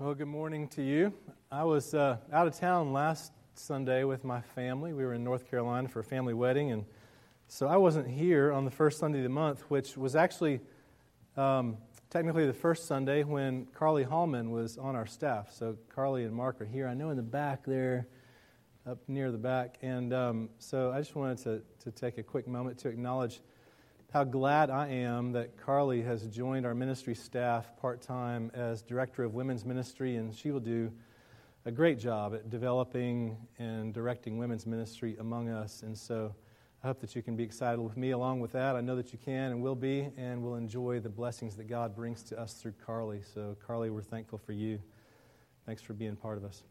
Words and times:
Well, 0.00 0.14
good 0.14 0.28
morning 0.28 0.68
to 0.68 0.82
you. 0.82 1.12
I 1.50 1.64
was 1.64 1.92
uh, 1.92 2.18
out 2.32 2.46
of 2.46 2.56
town 2.56 2.92
last 2.92 3.32
Sunday 3.54 4.04
with 4.04 4.22
my 4.22 4.40
family. 4.40 4.92
We 4.92 5.04
were 5.04 5.12
in 5.12 5.24
North 5.24 5.50
Carolina 5.50 5.88
for 5.88 5.98
a 5.98 6.04
family 6.04 6.34
wedding, 6.34 6.70
and 6.70 6.84
so 7.48 7.66
I 7.66 7.78
wasn't 7.78 8.06
here 8.06 8.52
on 8.52 8.64
the 8.64 8.70
first 8.70 9.00
Sunday 9.00 9.18
of 9.18 9.24
the 9.24 9.28
month, 9.28 9.62
which 9.62 9.96
was 9.96 10.14
actually 10.14 10.60
um, 11.36 11.78
technically 12.10 12.46
the 12.46 12.52
first 12.52 12.86
Sunday 12.86 13.24
when 13.24 13.66
Carly 13.74 14.04
Hallman 14.04 14.52
was 14.52 14.78
on 14.78 14.94
our 14.94 15.04
staff. 15.04 15.52
So 15.52 15.76
Carly 15.92 16.22
and 16.22 16.32
Mark 16.32 16.60
are 16.60 16.64
here. 16.64 16.86
I 16.86 16.94
know 16.94 17.10
in 17.10 17.16
the 17.16 17.22
back 17.24 17.64
there, 17.64 18.06
up 18.86 18.98
near 19.08 19.32
the 19.32 19.38
back. 19.38 19.78
And 19.82 20.12
um, 20.12 20.48
so 20.60 20.92
I 20.92 21.00
just 21.00 21.16
wanted 21.16 21.38
to, 21.38 21.62
to 21.82 21.90
take 21.90 22.18
a 22.18 22.22
quick 22.22 22.46
moment 22.46 22.78
to 22.78 22.88
acknowledge 22.88 23.40
how 24.12 24.24
glad 24.24 24.70
I 24.70 24.88
am 24.88 25.32
that 25.32 25.58
Carly 25.58 26.00
has 26.00 26.26
joined 26.28 26.64
our 26.64 26.74
ministry 26.74 27.14
staff 27.14 27.76
part 27.76 28.00
time 28.00 28.50
as 28.54 28.80
Director 28.80 29.22
of 29.22 29.34
Women's 29.34 29.66
Ministry, 29.66 30.16
and 30.16 30.34
she 30.34 30.50
will 30.50 30.60
do 30.60 30.90
a 31.66 31.70
great 31.70 31.98
job 31.98 32.32
at 32.32 32.48
developing 32.48 33.36
and 33.58 33.92
directing 33.92 34.38
women's 34.38 34.66
ministry 34.66 35.16
among 35.20 35.50
us. 35.50 35.82
And 35.82 35.96
so 35.96 36.34
I 36.82 36.86
hope 36.86 37.00
that 37.00 37.14
you 37.14 37.22
can 37.22 37.36
be 37.36 37.44
excited 37.44 37.78
with 37.82 37.98
me 37.98 38.12
along 38.12 38.40
with 38.40 38.52
that. 38.52 38.76
I 38.76 38.80
know 38.80 38.96
that 38.96 39.12
you 39.12 39.18
can 39.18 39.52
and 39.52 39.60
will 39.60 39.74
be, 39.74 40.08
and 40.16 40.42
will 40.42 40.54
enjoy 40.54 41.00
the 41.00 41.10
blessings 41.10 41.54
that 41.56 41.68
God 41.68 41.94
brings 41.94 42.22
to 42.24 42.40
us 42.40 42.54
through 42.54 42.74
Carly. 42.84 43.20
So, 43.34 43.58
Carly, 43.66 43.90
we're 43.90 44.00
thankful 44.00 44.38
for 44.38 44.52
you. 44.52 44.78
Thanks 45.66 45.82
for 45.82 45.92
being 45.92 46.16
part 46.16 46.38
of 46.38 46.44
us. 46.44 46.62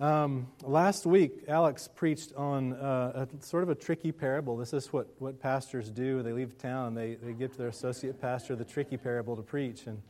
Um, 0.00 0.48
last 0.64 1.06
week, 1.06 1.44
Alex 1.46 1.88
preached 1.94 2.32
on 2.34 2.72
uh, 2.72 3.26
a, 3.32 3.44
sort 3.44 3.62
of 3.62 3.68
a 3.68 3.76
tricky 3.76 4.10
parable. 4.10 4.56
This 4.56 4.72
is 4.72 4.92
what, 4.92 5.06
what 5.20 5.40
pastors 5.40 5.88
do. 5.88 6.20
They 6.20 6.32
leave 6.32 6.58
town, 6.58 6.94
they, 6.94 7.14
they 7.14 7.32
give 7.32 7.52
to 7.52 7.58
their 7.58 7.68
associate 7.68 8.20
pastor 8.20 8.56
the 8.56 8.64
tricky 8.64 8.96
parable 8.96 9.36
to 9.36 9.42
preach, 9.42 9.86
and, 9.86 10.02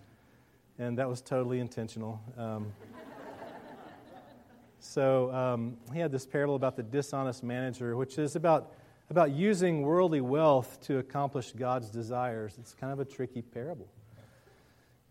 and 0.78 0.96
that 0.96 1.06
was 1.06 1.20
totally 1.20 1.60
intentional. 1.60 2.18
Um, 2.38 2.72
so 4.78 5.30
um, 5.34 5.76
he 5.92 5.98
had 5.98 6.10
this 6.10 6.24
parable 6.24 6.54
about 6.54 6.76
the 6.76 6.82
dishonest 6.82 7.44
manager, 7.44 7.94
which 7.94 8.16
is 8.16 8.36
about, 8.36 8.72
about 9.10 9.32
using 9.32 9.82
worldly 9.82 10.22
wealth 10.22 10.80
to 10.84 10.96
accomplish 10.96 11.52
God's 11.52 11.90
desires. 11.90 12.56
It's 12.58 12.72
kind 12.72 12.90
of 12.90 13.00
a 13.00 13.04
tricky 13.04 13.42
parable. 13.42 13.88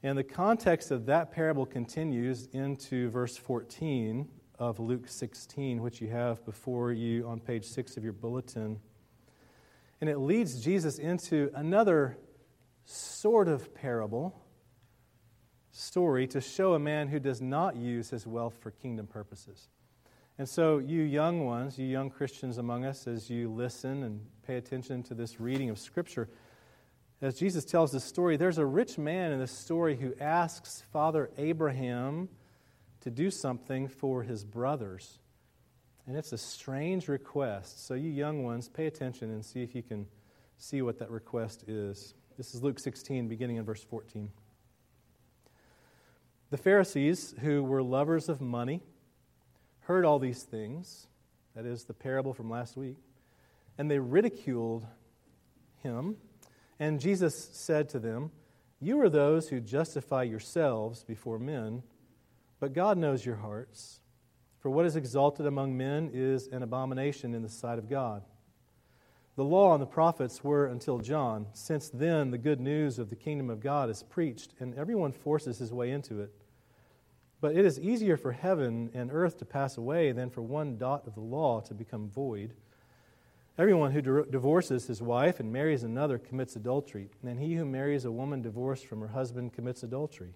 And 0.02 0.18
the 0.18 0.24
context 0.24 0.90
of 0.90 1.06
that 1.06 1.32
parable 1.32 1.68
continues 1.68 2.48
into 2.54 3.12
verse 3.12 3.38
14 3.38 4.28
of 4.70 4.80
Luke 4.80 5.10
16, 5.10 5.82
which 5.82 6.00
you 6.00 6.08
have 6.08 6.44
before 6.46 6.94
you 6.94 7.28
on 7.28 7.40
page 7.42 7.66
6 7.66 7.98
of 7.98 8.04
your 8.04 8.14
bulletin. 8.14 8.80
And 10.00 10.10
it 10.10 10.20
leads 10.20 10.62
Jesus 10.62 11.00
into 11.00 11.52
another 11.54 12.18
sort 12.86 13.50
of 13.50 13.76
parable 13.76 14.42
story 15.72 16.28
to 16.28 16.40
show 16.40 16.76
a 16.76 16.80
man 16.80 17.10
who 17.10 17.20
does 17.20 17.42
not 17.42 17.76
use 17.76 18.10
his 18.10 18.26
wealth 18.26 18.56
for 18.62 18.72
kingdom 18.72 19.06
purposes. 19.06 19.68
And 20.38 20.48
so, 20.48 20.78
you 20.78 21.02
young 21.02 21.46
ones, 21.46 21.78
you 21.78 21.86
young 21.86 22.10
Christians 22.10 22.58
among 22.58 22.86
us, 22.86 23.06
as 23.06 23.30
you 23.30 23.52
listen 23.52 24.04
and 24.04 24.22
pay 24.48 24.56
attention 24.56 25.04
to 25.04 25.14
this 25.14 25.40
reading 25.40 25.70
of 25.70 25.78
Scripture, 25.78 26.30
as 27.22 27.38
Jesus 27.38 27.66
tells 27.66 27.92
this 27.92 28.04
story, 28.04 28.38
there's 28.38 28.58
a 28.58 28.66
rich 28.66 28.98
man 28.98 29.32
in 29.32 29.40
this 29.40 29.52
story 29.52 29.96
who 29.96 30.14
asks 30.20 30.84
Father 30.92 31.30
Abraham 31.38 32.30
to 33.04 33.12
do 33.12 33.30
something 33.30 33.90
for 33.90 34.24
his 34.24 34.46
brothers. 34.46 35.20
And 36.08 36.18
it's 36.18 36.32
a 36.32 36.38
strange 36.38 37.10
request. 37.10 37.86
So, 37.86 37.96
you 37.96 38.10
young 38.10 38.44
ones, 38.44 38.70
pay 38.70 38.88
attention 38.88 39.30
and 39.30 39.44
see 39.44 39.62
if 39.62 39.76
you 39.76 39.84
can 39.84 40.08
see 40.58 40.82
what 40.82 41.00
that 41.00 41.12
request 41.12 41.66
is. 41.68 42.14
This 42.38 42.56
is 42.56 42.64
Luke 42.64 42.80
16, 42.80 43.28
beginning 43.28 43.58
in 43.58 43.66
verse 43.66 43.84
14. 43.84 44.30
The 46.50 46.58
Pharisees, 46.58 47.36
who 47.42 47.62
were 47.62 47.84
lovers 47.84 48.30
of 48.30 48.40
money, 48.40 48.82
heard 49.82 50.06
all 50.06 50.20
these 50.20 50.44
things. 50.44 51.08
That 51.56 51.66
is 51.66 51.84
the 51.84 51.94
parable 51.94 52.34
from 52.34 52.50
last 52.50 52.78
week. 52.78 52.98
And 53.78 53.92
they 53.92 54.00
ridiculed 54.00 54.86
him. 55.82 56.16
And 56.80 57.02
Jesus 57.02 57.50
said 57.52 57.90
to 57.90 58.00
them, 58.00 58.32
You 58.80 59.02
are 59.02 59.10
those 59.10 59.50
who 59.50 59.60
justify 59.60 60.24
yourselves 60.24 61.04
before 61.04 61.38
men 61.38 61.84
but 62.64 62.72
God 62.72 62.98
knows 62.98 63.26
your 63.26 63.36
hearts. 63.36 64.00
For 64.62 64.70
what 64.70 64.86
is 64.86 64.96
exalted 64.96 65.46
among 65.46 65.76
men 65.76 66.10
is 66.14 66.48
an 66.48 66.64
abomination 66.64 67.36
in 67.36 67.42
the 67.42 67.50
sight 67.50 67.78
of 67.78 67.90
God. 67.90 68.24
The 69.36 69.44
law 69.44 69.74
and 69.74 69.82
the 69.82 69.86
prophets 69.86 70.46
were 70.46 70.68
until 70.68 71.00
John. 71.00 71.48
Since 71.52 71.90
then, 71.90 72.32
the 72.32 72.38
good 72.38 72.62
news 72.62 73.00
of 73.00 73.10
the 73.10 73.18
kingdom 73.18 73.50
of 73.50 73.60
God 73.60 73.90
is 73.90 74.04
preached, 74.04 74.54
and 74.62 74.74
everyone 74.76 75.12
forces 75.12 75.58
his 75.58 75.74
way 75.74 75.92
into 75.92 76.22
it. 76.22 76.32
But 77.42 77.58
it 77.58 77.66
is 77.66 77.82
easier 77.82 78.16
for 78.16 78.32
heaven 78.32 78.92
and 78.94 79.12
earth 79.12 79.40
to 79.40 79.46
pass 79.46 79.76
away 79.76 80.14
than 80.14 80.30
for 80.30 80.42
one 80.42 80.78
dot 80.78 81.06
of 81.06 81.16
the 81.16 81.20
law 81.20 81.60
to 81.60 81.74
become 81.74 82.10
void. 82.10 82.54
Everyone 83.58 83.92
who 83.92 84.24
divorces 84.24 84.88
his 84.88 85.02
wife 85.02 85.42
and 85.42 85.52
marries 85.52 85.84
another 85.84 86.18
commits 86.18 86.56
adultery, 86.56 87.10
and 87.28 87.42
he 87.42 87.56
who 87.56 87.66
marries 87.66 88.06
a 88.06 88.12
woman 88.14 88.42
divorced 88.42 88.86
from 88.86 89.02
her 89.02 89.10
husband 89.10 89.52
commits 89.52 89.84
adultery. 89.84 90.36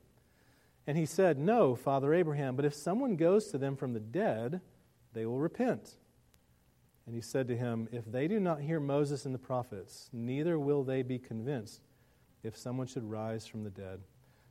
And 0.87 0.97
he 0.97 1.05
said, 1.05 1.37
No, 1.37 1.75
Father 1.75 2.13
Abraham, 2.13 2.55
but 2.55 2.65
if 2.65 2.73
someone 2.73 3.15
goes 3.15 3.47
to 3.47 3.57
them 3.57 3.75
from 3.75 3.93
the 3.93 3.99
dead, 3.99 4.61
they 5.13 5.25
will 5.25 5.39
repent. 5.39 5.95
And 7.05 7.15
he 7.15 7.21
said 7.21 7.47
to 7.47 7.57
him, 7.57 7.87
If 7.91 8.05
they 8.05 8.27
do 8.27 8.39
not 8.39 8.61
hear 8.61 8.79
Moses 8.79 9.25
and 9.25 9.33
the 9.33 9.39
prophets, 9.39 10.09
neither 10.11 10.57
will 10.57 10.83
they 10.83 11.03
be 11.03 11.19
convinced 11.19 11.81
if 12.43 12.57
someone 12.57 12.87
should 12.87 13.03
rise 13.03 13.45
from 13.45 13.63
the 13.63 13.69
dead. 13.69 13.99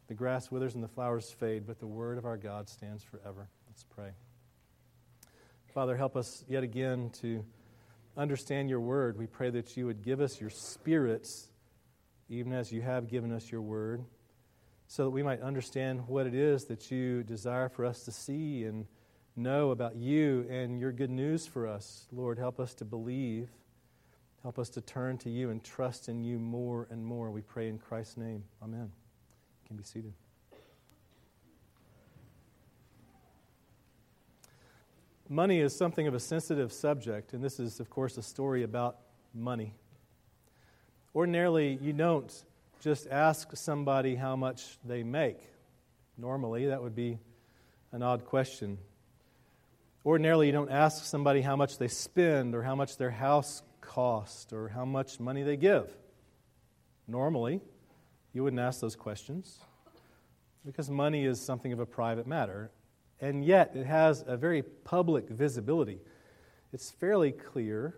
The 0.07 0.15
grass 0.15 0.51
withers 0.51 0.75
and 0.75 0.83
the 0.83 0.89
flowers 0.89 1.31
fade, 1.31 1.67
but 1.67 1.79
the 1.79 1.87
word 1.87 2.19
of 2.19 2.25
our 2.25 2.37
God 2.37 2.69
stands 2.69 3.03
forever. 3.03 3.49
Let's 3.69 3.85
pray. 3.85 4.11
Father, 5.73 5.97
help 5.97 6.17
us 6.17 6.45
yet 6.49 6.65
again 6.65 7.11
to 7.21 7.45
understand 8.17 8.69
your 8.69 8.81
word. 8.81 9.17
We 9.17 9.27
pray 9.27 9.51
that 9.51 9.77
you 9.77 9.87
would 9.87 10.03
give 10.03 10.21
us 10.21 10.41
your 10.41 10.51
spirits, 10.51 11.49
even 12.29 12.53
as 12.53 12.73
you 12.73 12.83
have 12.83 13.09
given 13.09 13.33
us 13.33 13.51
your 13.51 13.63
word 13.63 14.05
so 14.91 15.05
that 15.05 15.11
we 15.11 15.23
might 15.23 15.41
understand 15.41 16.09
what 16.09 16.27
it 16.27 16.35
is 16.35 16.65
that 16.65 16.91
you 16.91 17.23
desire 17.23 17.69
for 17.69 17.85
us 17.85 18.03
to 18.03 18.11
see 18.11 18.65
and 18.65 18.85
know 19.37 19.71
about 19.71 19.95
you 19.95 20.45
and 20.51 20.81
your 20.81 20.91
good 20.91 21.11
news 21.11 21.47
for 21.47 21.69
us. 21.69 22.09
Lord, 22.11 22.41
help 22.41 22.59
us 22.59 22.75
to 22.75 22.85
believe. 22.85 23.51
Help 24.43 24.59
us 24.59 24.69
to 24.71 24.81
turn 24.81 25.17
to 25.19 25.31
you 25.31 25.51
and 25.51 25.63
trust 25.63 26.09
in 26.09 26.25
you 26.25 26.41
more 26.41 26.89
and 26.91 27.05
more. 27.05 27.31
We 27.31 27.41
pray 27.41 27.69
in 27.69 27.79
Christ's 27.79 28.17
name. 28.17 28.43
Amen. 28.61 28.91
You 29.63 29.69
can 29.69 29.77
be 29.77 29.85
seated. 29.85 30.13
Money 35.29 35.61
is 35.61 35.73
something 35.73 36.09
of 36.09 36.15
a 36.15 36.21
sensitive 36.21 36.73
subject, 36.73 37.33
and 37.33 37.45
this 37.45 37.61
is, 37.61 37.79
of 37.79 37.91
course, 37.91 38.19
a 38.19 38.23
story 38.23 38.65
about 38.65 38.97
money. 39.33 39.73
Ordinarily, 41.15 41.79
you 41.81 41.93
don't 41.93 42.45
just 42.81 43.07
ask 43.09 43.55
somebody 43.57 44.15
how 44.15 44.37
much 44.37 44.79
they 44.85 45.03
make. 45.03 45.39
Normally, 46.17 46.67
that 46.67 46.83
would 46.83 46.95
be 46.95 47.19
an 47.93 48.03
odd 48.03 48.25
question. 48.25 48.79
Ordinarily, 50.05 50.47
you 50.47 50.53
don't 50.53 50.71
ask 50.71 51.05
somebody 51.05 51.43
how 51.43 51.57
much 51.57 51.79
they 51.79 51.89
spend 51.89 52.55
or 52.55 52.63
how 52.63 52.75
much 52.75 52.97
their 52.97 53.11
house 53.11 53.63
costs 53.81 54.53
or 54.53 54.69
how 54.69 54.85
much 54.85 55.21
money 55.21 55.43
they 55.43 55.57
give. 55.57 55.95
Normally, 57.07 57.61
you 58.33 58.43
wouldn't 58.43 58.61
ask 58.61 58.81
those 58.81 58.97
questions 58.97 59.59
because 60.65 60.91
money 60.91 61.25
is 61.25 61.41
something 61.41 61.73
of 61.73 61.81
a 61.81 61.87
private 61.87 62.27
matter 62.27 62.71
and 63.21 63.45
yet 63.45 63.73
it 63.75 63.85
has 63.85 64.25
a 64.27 64.37
very 64.37 64.63
public 64.63 65.29
visibility. 65.29 66.01
It's 66.73 66.91
fairly 66.91 67.33
clear 67.33 67.97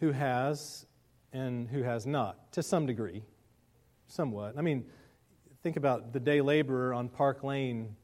who 0.00 0.12
has 0.12 0.86
and 1.32 1.68
who 1.68 1.82
has 1.82 2.06
not, 2.06 2.52
to 2.52 2.62
some 2.62 2.86
degree, 2.86 3.22
somewhat. 4.06 4.54
I 4.58 4.62
mean, 4.62 4.84
think 5.62 5.76
about 5.76 6.12
the 6.12 6.20
day 6.20 6.40
laborer 6.40 6.92
on 6.92 7.08
Park 7.08 7.42
Lane 7.42 7.96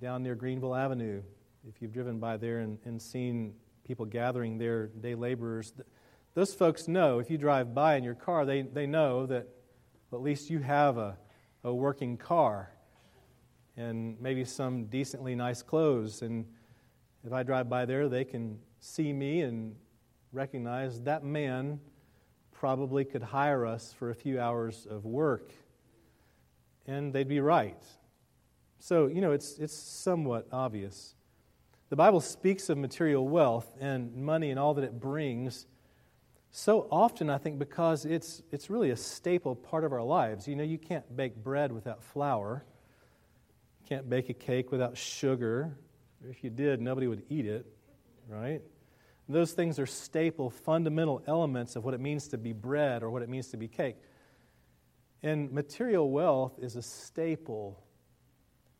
down 0.00 0.22
near 0.22 0.34
Greenville 0.34 0.74
Avenue. 0.74 1.22
If 1.68 1.82
you've 1.82 1.92
driven 1.92 2.18
by 2.20 2.36
there 2.36 2.60
and, 2.60 2.78
and 2.84 3.00
seen 3.00 3.54
people 3.84 4.06
gathering 4.06 4.58
there, 4.58 4.86
day 4.86 5.14
laborers, 5.14 5.72
those 6.34 6.54
folks 6.54 6.86
know, 6.86 7.18
if 7.18 7.30
you 7.30 7.38
drive 7.38 7.74
by 7.74 7.96
in 7.96 8.04
your 8.04 8.14
car, 8.14 8.44
they, 8.44 8.62
they 8.62 8.86
know 8.86 9.26
that 9.26 9.48
at 10.12 10.20
least 10.20 10.50
you 10.50 10.60
have 10.60 10.98
a, 10.98 11.16
a 11.64 11.74
working 11.74 12.16
car 12.16 12.70
and 13.76 14.20
maybe 14.20 14.44
some 14.44 14.84
decently 14.86 15.34
nice 15.34 15.62
clothes. 15.62 16.22
And 16.22 16.46
if 17.24 17.32
I 17.32 17.42
drive 17.42 17.68
by 17.68 17.84
there, 17.86 18.08
they 18.08 18.24
can 18.24 18.58
see 18.78 19.12
me 19.12 19.40
and 19.40 19.74
recognize 20.32 21.00
that 21.02 21.24
man 21.24 21.80
probably 22.58 23.04
could 23.04 23.22
hire 23.22 23.66
us 23.66 23.92
for 23.92 24.10
a 24.10 24.14
few 24.14 24.40
hours 24.40 24.86
of 24.88 25.04
work. 25.04 25.52
And 26.86 27.12
they'd 27.12 27.28
be 27.28 27.40
right. 27.40 27.82
So, 28.78 29.06
you 29.06 29.20
know, 29.20 29.32
it's, 29.32 29.58
it's 29.58 29.74
somewhat 29.74 30.46
obvious. 30.52 31.14
The 31.88 31.96
Bible 31.96 32.20
speaks 32.20 32.68
of 32.68 32.78
material 32.78 33.28
wealth 33.28 33.66
and 33.80 34.16
money 34.16 34.50
and 34.50 34.58
all 34.58 34.74
that 34.74 34.84
it 34.84 34.98
brings 34.98 35.66
so 36.50 36.88
often, 36.90 37.28
I 37.28 37.36
think, 37.36 37.58
because 37.58 38.06
it's, 38.06 38.42
it's 38.50 38.70
really 38.70 38.90
a 38.90 38.96
staple 38.96 39.54
part 39.54 39.84
of 39.84 39.92
our 39.92 40.02
lives. 40.02 40.48
You 40.48 40.56
know, 40.56 40.64
you 40.64 40.78
can't 40.78 41.14
bake 41.14 41.36
bread 41.36 41.70
without 41.70 42.02
flour. 42.02 42.64
You 43.82 43.88
can't 43.88 44.08
bake 44.08 44.30
a 44.30 44.34
cake 44.34 44.72
without 44.72 44.96
sugar. 44.96 45.76
If 46.28 46.42
you 46.42 46.48
did, 46.48 46.80
nobody 46.80 47.08
would 47.08 47.24
eat 47.28 47.44
it, 47.44 47.66
right? 48.26 48.62
Those 49.28 49.52
things 49.52 49.78
are 49.78 49.86
staple, 49.86 50.50
fundamental 50.50 51.22
elements 51.26 51.74
of 51.74 51.84
what 51.84 51.94
it 51.94 52.00
means 52.00 52.28
to 52.28 52.38
be 52.38 52.52
bread 52.52 53.02
or 53.02 53.10
what 53.10 53.22
it 53.22 53.28
means 53.28 53.48
to 53.48 53.56
be 53.56 53.66
cake. 53.66 53.96
And 55.22 55.50
material 55.50 56.10
wealth 56.10 56.58
is 56.60 56.76
a 56.76 56.82
staple 56.82 57.82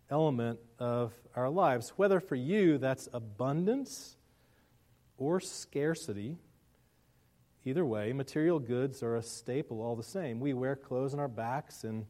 element 0.08 0.60
of 0.78 1.12
our 1.34 1.48
lives. 1.48 1.90
Whether 1.96 2.20
for 2.20 2.36
you 2.36 2.78
that's 2.78 3.08
abundance 3.12 4.16
or 5.18 5.40
scarcity, 5.40 6.36
either 7.64 7.84
way, 7.84 8.12
material 8.12 8.60
goods 8.60 9.02
are 9.02 9.16
a 9.16 9.22
staple 9.22 9.82
all 9.82 9.96
the 9.96 10.04
same. 10.04 10.38
We 10.38 10.54
wear 10.54 10.76
clothes 10.76 11.12
on 11.12 11.18
our 11.18 11.28
backs 11.28 11.82
and 11.82 12.06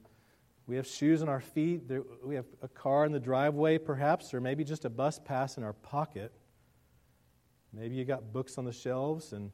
we 0.66 0.76
have 0.76 0.86
shoes 0.86 1.22
on 1.22 1.28
our 1.28 1.40
feet. 1.40 1.82
we 2.24 2.34
have 2.34 2.46
a 2.60 2.68
car 2.68 3.06
in 3.06 3.12
the 3.12 3.20
driveway, 3.20 3.78
perhaps, 3.78 4.34
or 4.34 4.40
maybe 4.40 4.64
just 4.64 4.84
a 4.84 4.90
bus 4.90 5.20
pass 5.24 5.56
in 5.56 5.62
our 5.62 5.72
pocket. 5.72 6.32
Maybe 7.78 7.94
you 7.94 8.06
got 8.06 8.32
books 8.32 8.56
on 8.56 8.64
the 8.64 8.72
shelves 8.72 9.34
and 9.34 9.50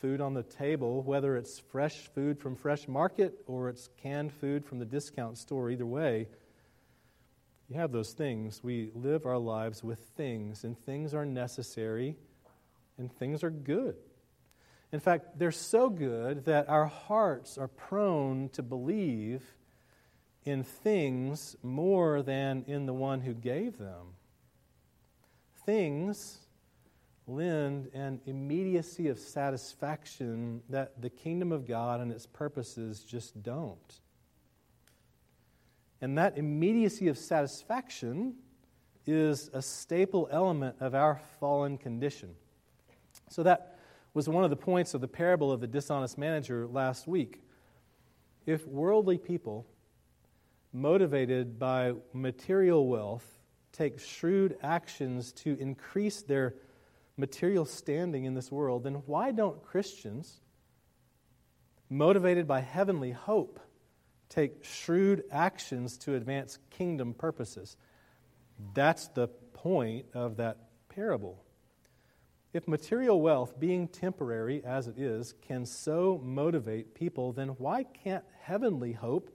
food 0.00 0.20
on 0.20 0.32
the 0.32 0.44
table, 0.44 1.02
whether 1.02 1.36
it's 1.36 1.58
fresh 1.58 2.06
food 2.14 2.38
from 2.38 2.54
Fresh 2.54 2.86
Market 2.86 3.34
or 3.48 3.68
it's 3.68 3.88
canned 4.00 4.32
food 4.32 4.64
from 4.64 4.78
the 4.78 4.84
discount 4.84 5.36
store. 5.36 5.68
Either 5.68 5.84
way, 5.84 6.28
you 7.68 7.74
have 7.74 7.90
those 7.90 8.12
things. 8.12 8.62
We 8.62 8.92
live 8.94 9.26
our 9.26 9.38
lives 9.38 9.82
with 9.82 9.98
things, 10.16 10.62
and 10.62 10.78
things 10.78 11.14
are 11.14 11.26
necessary, 11.26 12.16
and 12.96 13.12
things 13.12 13.42
are 13.42 13.50
good. 13.50 13.96
In 14.92 15.00
fact, 15.00 15.36
they're 15.36 15.50
so 15.50 15.90
good 15.90 16.44
that 16.44 16.68
our 16.68 16.86
hearts 16.86 17.58
are 17.58 17.68
prone 17.68 18.50
to 18.50 18.62
believe 18.62 19.42
in 20.44 20.62
things 20.62 21.56
more 21.64 22.22
than 22.22 22.64
in 22.68 22.86
the 22.86 22.94
one 22.94 23.20
who 23.20 23.34
gave 23.34 23.78
them. 23.78 24.14
Things 25.66 26.38
lend 27.28 27.90
an 27.92 28.20
immediacy 28.26 29.08
of 29.08 29.18
satisfaction 29.18 30.62
that 30.70 31.00
the 31.00 31.10
kingdom 31.10 31.52
of 31.52 31.66
God 31.66 32.00
and 32.00 32.10
its 32.10 32.26
purposes 32.26 33.04
just 33.04 33.42
don't. 33.42 34.00
And 36.00 36.16
that 36.16 36.38
immediacy 36.38 37.08
of 37.08 37.18
satisfaction 37.18 38.34
is 39.06 39.50
a 39.52 39.60
staple 39.60 40.28
element 40.30 40.76
of 40.80 40.94
our 40.94 41.20
fallen 41.38 41.76
condition. 41.76 42.34
So, 43.28 43.42
that 43.42 43.78
was 44.14 44.28
one 44.28 44.44
of 44.44 44.50
the 44.50 44.56
points 44.56 44.94
of 44.94 45.00
the 45.00 45.08
parable 45.08 45.52
of 45.52 45.60
the 45.60 45.66
dishonest 45.66 46.18
manager 46.18 46.66
last 46.66 47.06
week. 47.06 47.42
If 48.46 48.66
worldly 48.66 49.18
people 49.18 49.66
motivated 50.72 51.58
by 51.58 51.94
material 52.12 52.86
wealth, 52.86 53.38
take 53.72 53.98
shrewd 54.00 54.56
actions 54.62 55.32
to 55.32 55.58
increase 55.60 56.22
their 56.22 56.54
material 57.18 57.64
standing 57.64 58.24
in 58.24 58.34
this 58.34 58.50
world, 58.50 58.84
then 58.84 59.02
why 59.06 59.32
don't 59.32 59.62
Christians, 59.62 60.40
motivated 61.90 62.46
by 62.46 62.60
heavenly 62.60 63.10
hope, 63.10 63.60
take 64.28 64.64
shrewd 64.64 65.24
actions 65.30 65.98
to 65.98 66.14
advance 66.14 66.58
kingdom 66.70 67.12
purposes? 67.14 67.76
That's 68.74 69.08
the 69.08 69.28
point 69.28 70.06
of 70.14 70.36
that 70.36 70.58
parable. 70.88 71.44
If 72.52 72.66
material 72.66 73.20
wealth, 73.20 73.58
being 73.60 73.88
temporary 73.88 74.64
as 74.64 74.88
it 74.88 74.98
is, 74.98 75.34
can 75.42 75.66
so 75.66 76.20
motivate 76.24 76.94
people, 76.94 77.32
then 77.32 77.48
why 77.50 77.84
can't 77.84 78.24
heavenly 78.40 78.92
hope 78.92 79.30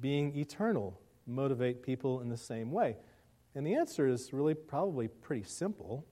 being 0.00 0.34
eternal 0.36 0.98
motivate 1.26 1.82
people 1.82 2.20
in 2.20 2.30
the 2.30 2.38
same 2.38 2.72
way? 2.72 2.96
And 3.54 3.66
the 3.66 3.74
answer 3.74 4.06
is 4.06 4.32
really 4.32 4.54
probably 4.54 5.08
pretty 5.08 5.42
simple. 5.42 6.06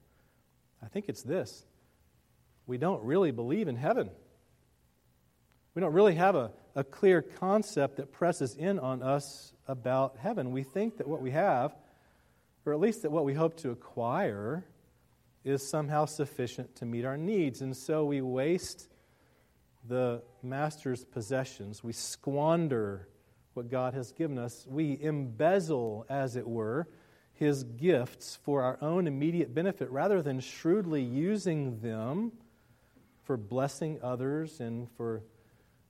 I 0.83 0.87
think 0.87 1.09
it's 1.09 1.23
this 1.23 1.65
we 2.69 2.77
don't 2.77 3.03
really 3.03 3.31
believe 3.31 3.67
in 3.67 3.75
heaven. 3.75 4.11
We 5.73 5.81
don't 5.81 5.93
really 5.93 6.15
have 6.15 6.35
a, 6.35 6.51
a 6.75 6.83
clear 6.83 7.21
concept 7.21 7.97
that 7.97 8.11
presses 8.11 8.55
in 8.55 8.77
on 8.77 9.01
us 9.01 9.53
about 9.67 10.17
heaven. 10.17 10.51
We 10.51 10.63
think 10.63 10.97
that 10.97 11.07
what 11.07 11.21
we 11.21 11.31
have, 11.31 11.75
or 12.65 12.73
at 12.73 12.79
least 12.79 13.01
that 13.01 13.11
what 13.11 13.25
we 13.25 13.33
hope 13.33 13.57
to 13.57 13.71
acquire, 13.71 14.65
is 15.43 15.67
somehow 15.67 16.05
sufficient 16.05 16.75
to 16.75 16.85
meet 16.85 17.05
our 17.05 17.17
needs. 17.17 17.61
And 17.61 17.75
so 17.75 18.05
we 18.05 18.21
waste 18.21 18.87
the 19.87 20.21
master's 20.43 21.03
possessions. 21.03 21.83
We 21.83 21.93
squander 21.93 23.07
what 23.53 23.69
God 23.69 23.93
has 23.95 24.11
given 24.11 24.37
us. 24.37 24.67
We 24.69 24.99
embezzle, 25.01 26.05
as 26.09 26.35
it 26.35 26.47
were, 26.47 26.87
his 27.39 27.63
gifts 27.63 28.37
for 28.43 28.61
our 28.63 28.77
own 28.81 29.07
immediate 29.07 29.55
benefit 29.55 29.89
rather 29.89 30.21
than 30.21 30.41
shrewdly 30.41 31.01
using 31.01 31.79
them 31.79 32.33
for 33.23 33.37
blessing 33.37 33.97
others 34.03 34.59
and 34.59 34.89
for 34.97 35.23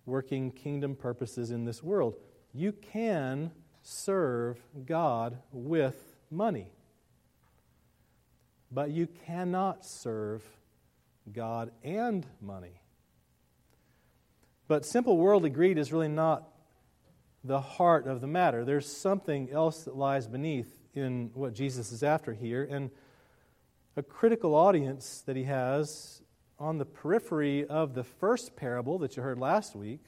working 0.06 0.51
kingdom 0.51 0.96
purposes 0.96 1.50
in 1.50 1.65
this 1.65 1.82
world. 1.82 2.15
You 2.53 2.72
can 2.72 3.50
serve 3.82 4.60
God 4.86 5.39
with 5.51 5.96
money, 6.29 6.68
but 8.72 8.91
you 8.91 9.08
cannot 9.25 9.84
serve 9.84 10.44
God 11.34 11.72
and 11.84 12.27
money. 12.39 12.82
But 14.68 14.86
simple 14.86 15.18
worldly 15.18 15.50
greed 15.50 15.79
is 15.79 15.91
really 15.91 16.08
not 16.08 16.48
the 17.44 17.60
heart 17.60 18.06
of 18.06 18.22
the 18.22 18.27
matter. 18.27 18.63
There's 18.63 18.86
something 18.86 19.50
else 19.50 19.86
that 19.86 19.96
lies 19.96 20.27
beneath 20.27 20.78
in 20.93 21.31
what 21.34 21.53
Jesus 21.53 21.91
is 21.91 22.03
after 22.03 22.34
here. 22.34 22.67
And 22.69 22.89
a 23.96 24.03
critical 24.03 24.55
audience 24.55 25.24
that 25.25 25.36
he 25.36 25.43
has 25.43 26.22
on 26.58 26.77
the 26.77 26.86
periphery 26.86 27.65
of 27.65 27.93
the 27.93 28.03
first 28.03 28.55
parable 28.55 28.98
that 29.00 29.15
you 29.15 29.24
heard 29.24 29.39
last 29.39 29.75
week 29.75 30.03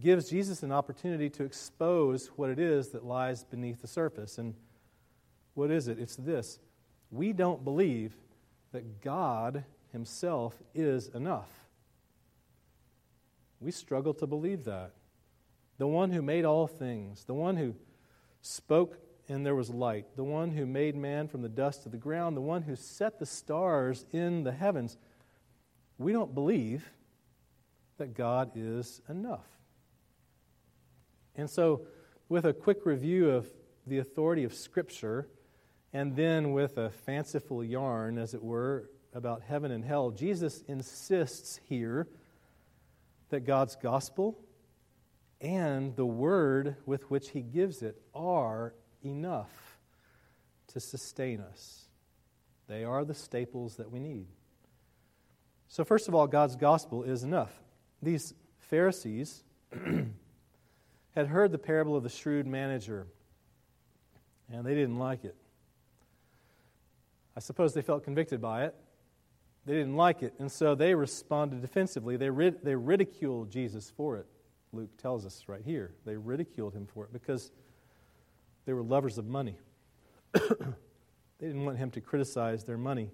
gives 0.00 0.30
Jesus 0.30 0.62
an 0.62 0.72
opportunity 0.72 1.28
to 1.30 1.44
expose 1.44 2.28
what 2.36 2.50
it 2.50 2.58
is 2.58 2.88
that 2.90 3.04
lies 3.04 3.44
beneath 3.44 3.82
the 3.82 3.86
surface. 3.88 4.38
And 4.38 4.54
what 5.54 5.70
is 5.70 5.88
it? 5.88 5.98
It's 5.98 6.16
this 6.16 6.58
we 7.10 7.32
don't 7.32 7.62
believe 7.62 8.14
that 8.72 9.02
God 9.02 9.64
Himself 9.92 10.62
is 10.74 11.08
enough. 11.08 11.50
We 13.60 13.70
struggle 13.70 14.14
to 14.14 14.26
believe 14.26 14.64
that 14.64 14.92
the 15.78 15.86
one 15.86 16.10
who 16.10 16.22
made 16.22 16.44
all 16.44 16.66
things, 16.66 17.24
the 17.24 17.34
one 17.34 17.56
who 17.56 17.74
spoke 18.40 18.98
and 19.28 19.46
there 19.46 19.54
was 19.54 19.70
light, 19.70 20.06
the 20.16 20.24
one 20.24 20.50
who 20.50 20.66
made 20.66 20.96
man 20.96 21.28
from 21.28 21.42
the 21.42 21.48
dust 21.48 21.86
of 21.86 21.92
the 21.92 21.98
ground, 21.98 22.36
the 22.36 22.40
one 22.40 22.62
who 22.62 22.76
set 22.76 23.18
the 23.18 23.26
stars 23.26 24.04
in 24.12 24.44
the 24.44 24.52
heavens, 24.52 24.98
we 25.98 26.12
don't 26.12 26.34
believe 26.34 26.90
that 27.98 28.14
God 28.14 28.52
is 28.54 29.00
enough. 29.08 29.46
And 31.36 31.48
so, 31.48 31.86
with 32.28 32.44
a 32.44 32.52
quick 32.52 32.84
review 32.84 33.30
of 33.30 33.46
the 33.86 33.98
authority 33.98 34.44
of 34.44 34.54
Scripture, 34.54 35.28
and 35.92 36.16
then 36.16 36.52
with 36.52 36.78
a 36.78 36.90
fanciful 36.90 37.62
yarn, 37.62 38.18
as 38.18 38.34
it 38.34 38.42
were, 38.42 38.90
about 39.14 39.42
heaven 39.42 39.70
and 39.70 39.84
hell, 39.84 40.10
Jesus 40.10 40.62
insists 40.66 41.60
here 41.68 42.08
that 43.28 43.40
God's 43.40 43.76
gospel 43.76 44.38
and 45.40 45.94
the 45.96 46.06
word 46.06 46.76
with 46.86 47.10
which 47.10 47.30
he 47.30 47.42
gives 47.42 47.82
it 47.82 48.00
are 48.14 48.74
enough 49.04 49.78
to 50.68 50.80
sustain 50.80 51.40
us. 51.40 51.86
They 52.68 52.84
are 52.84 53.04
the 53.04 53.14
staples 53.14 53.76
that 53.76 53.90
we 53.90 53.98
need. 53.98 54.26
So, 55.68 55.84
first 55.84 56.08
of 56.08 56.14
all, 56.14 56.26
God's 56.26 56.56
gospel 56.56 57.02
is 57.02 57.22
enough. 57.22 57.52
These 58.02 58.34
Pharisees 58.58 59.42
had 61.14 61.26
heard 61.26 61.52
the 61.52 61.58
parable 61.58 61.96
of 61.96 62.02
the 62.02 62.08
shrewd 62.08 62.46
manager, 62.46 63.06
and 64.50 64.64
they 64.64 64.74
didn't 64.74 64.98
like 64.98 65.24
it. 65.24 65.36
I 67.36 67.40
suppose 67.40 67.72
they 67.72 67.82
felt 67.82 68.04
convicted 68.04 68.40
by 68.40 68.64
it. 68.64 68.74
They 69.64 69.74
didn't 69.74 69.96
like 69.96 70.22
it, 70.22 70.34
and 70.38 70.50
so 70.50 70.74
they 70.74 70.94
responded 70.94 71.62
defensively. 71.62 72.16
They, 72.16 72.30
rid- 72.30 72.64
they 72.64 72.74
ridiculed 72.74 73.50
Jesus 73.50 73.92
for 73.96 74.16
it. 74.16 74.26
Luke 74.72 74.90
tells 74.96 75.24
us 75.24 75.44
right 75.46 75.62
here. 75.64 75.94
They 76.04 76.16
ridiculed 76.16 76.74
him 76.74 76.86
for 76.86 77.04
it 77.04 77.12
because 77.12 77.50
they 78.64 78.72
were 78.72 78.82
lovers 78.82 79.18
of 79.18 79.26
money. 79.26 79.56
they 80.32 80.40
didn't 81.40 81.64
want 81.64 81.78
him 81.78 81.90
to 81.92 82.00
criticize 82.00 82.64
their 82.64 82.78
money. 82.78 83.10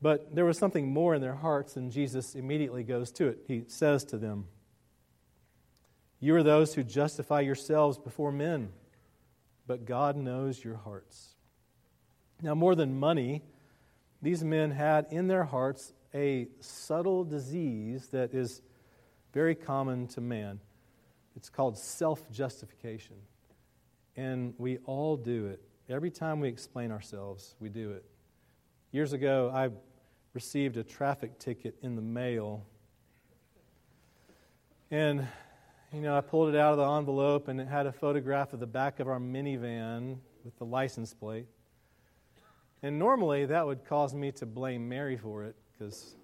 But 0.00 0.34
there 0.34 0.44
was 0.44 0.58
something 0.58 0.92
more 0.92 1.14
in 1.14 1.20
their 1.20 1.36
hearts, 1.36 1.76
and 1.76 1.92
Jesus 1.92 2.34
immediately 2.34 2.82
goes 2.82 3.12
to 3.12 3.28
it. 3.28 3.44
He 3.46 3.64
says 3.68 4.04
to 4.06 4.18
them, 4.18 4.46
You 6.18 6.34
are 6.34 6.42
those 6.42 6.74
who 6.74 6.82
justify 6.82 7.40
yourselves 7.40 7.98
before 7.98 8.32
men, 8.32 8.70
but 9.66 9.84
God 9.84 10.16
knows 10.16 10.64
your 10.64 10.76
hearts. 10.76 11.36
Now, 12.42 12.56
more 12.56 12.74
than 12.74 12.98
money, 12.98 13.42
these 14.20 14.42
men 14.42 14.72
had 14.72 15.06
in 15.10 15.28
their 15.28 15.44
hearts 15.44 15.92
a 16.12 16.48
subtle 16.60 17.24
disease 17.24 18.08
that 18.08 18.34
is 18.34 18.60
very 19.32 19.54
common 19.54 20.08
to 20.08 20.20
man. 20.20 20.58
It's 21.36 21.48
called 21.48 21.78
self 21.78 22.30
justification. 22.30 23.16
And 24.16 24.54
we 24.58 24.78
all 24.84 25.16
do 25.16 25.46
it. 25.46 25.62
Every 25.88 26.10
time 26.10 26.40
we 26.40 26.48
explain 26.48 26.90
ourselves, 26.90 27.54
we 27.60 27.68
do 27.68 27.90
it. 27.90 28.04
Years 28.92 29.12
ago, 29.12 29.50
I 29.54 29.70
received 30.34 30.76
a 30.76 30.84
traffic 30.84 31.38
ticket 31.38 31.76
in 31.82 31.96
the 31.96 32.02
mail. 32.02 32.64
And, 34.90 35.26
you 35.92 36.00
know, 36.00 36.16
I 36.16 36.20
pulled 36.20 36.54
it 36.54 36.58
out 36.58 36.72
of 36.72 36.78
the 36.78 36.90
envelope 36.90 37.48
and 37.48 37.60
it 37.60 37.68
had 37.68 37.86
a 37.86 37.92
photograph 37.92 38.52
of 38.52 38.60
the 38.60 38.66
back 38.66 39.00
of 39.00 39.08
our 39.08 39.18
minivan 39.18 40.18
with 40.44 40.56
the 40.58 40.64
license 40.64 41.14
plate. 41.14 41.46
And 42.82 42.98
normally 42.98 43.46
that 43.46 43.64
would 43.64 43.84
cause 43.84 44.14
me 44.14 44.32
to 44.32 44.46
blame 44.46 44.88
Mary 44.88 45.16
for 45.16 45.44
it 45.44 45.54
because 45.72 46.16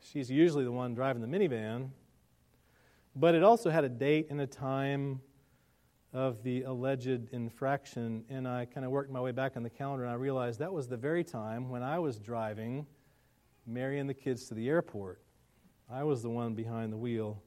she's 0.00 0.30
usually 0.30 0.64
the 0.64 0.72
one 0.72 0.94
driving 0.94 1.22
the 1.22 1.28
minivan. 1.28 1.90
But 3.16 3.34
it 3.34 3.42
also 3.42 3.70
had 3.70 3.84
a 3.84 3.88
date 3.88 4.28
and 4.30 4.40
a 4.40 4.46
time 4.46 5.20
of 6.12 6.42
the 6.42 6.62
alleged 6.62 7.28
infraction, 7.32 8.24
and 8.28 8.46
I 8.48 8.64
kind 8.64 8.84
of 8.84 8.90
worked 8.90 9.10
my 9.10 9.20
way 9.20 9.30
back 9.30 9.56
on 9.56 9.62
the 9.62 9.70
calendar, 9.70 10.04
and 10.04 10.12
I 10.12 10.16
realized 10.16 10.58
that 10.58 10.72
was 10.72 10.88
the 10.88 10.96
very 10.96 11.22
time 11.22 11.68
when 11.68 11.82
I 11.82 11.98
was 11.98 12.18
driving 12.18 12.86
Mary 13.66 14.00
and 14.00 14.10
the 14.10 14.14
kids 14.14 14.46
to 14.48 14.54
the 14.54 14.68
airport. 14.68 15.20
I 15.88 16.02
was 16.02 16.22
the 16.22 16.30
one 16.30 16.54
behind 16.54 16.92
the 16.92 16.96
wheel 16.96 17.40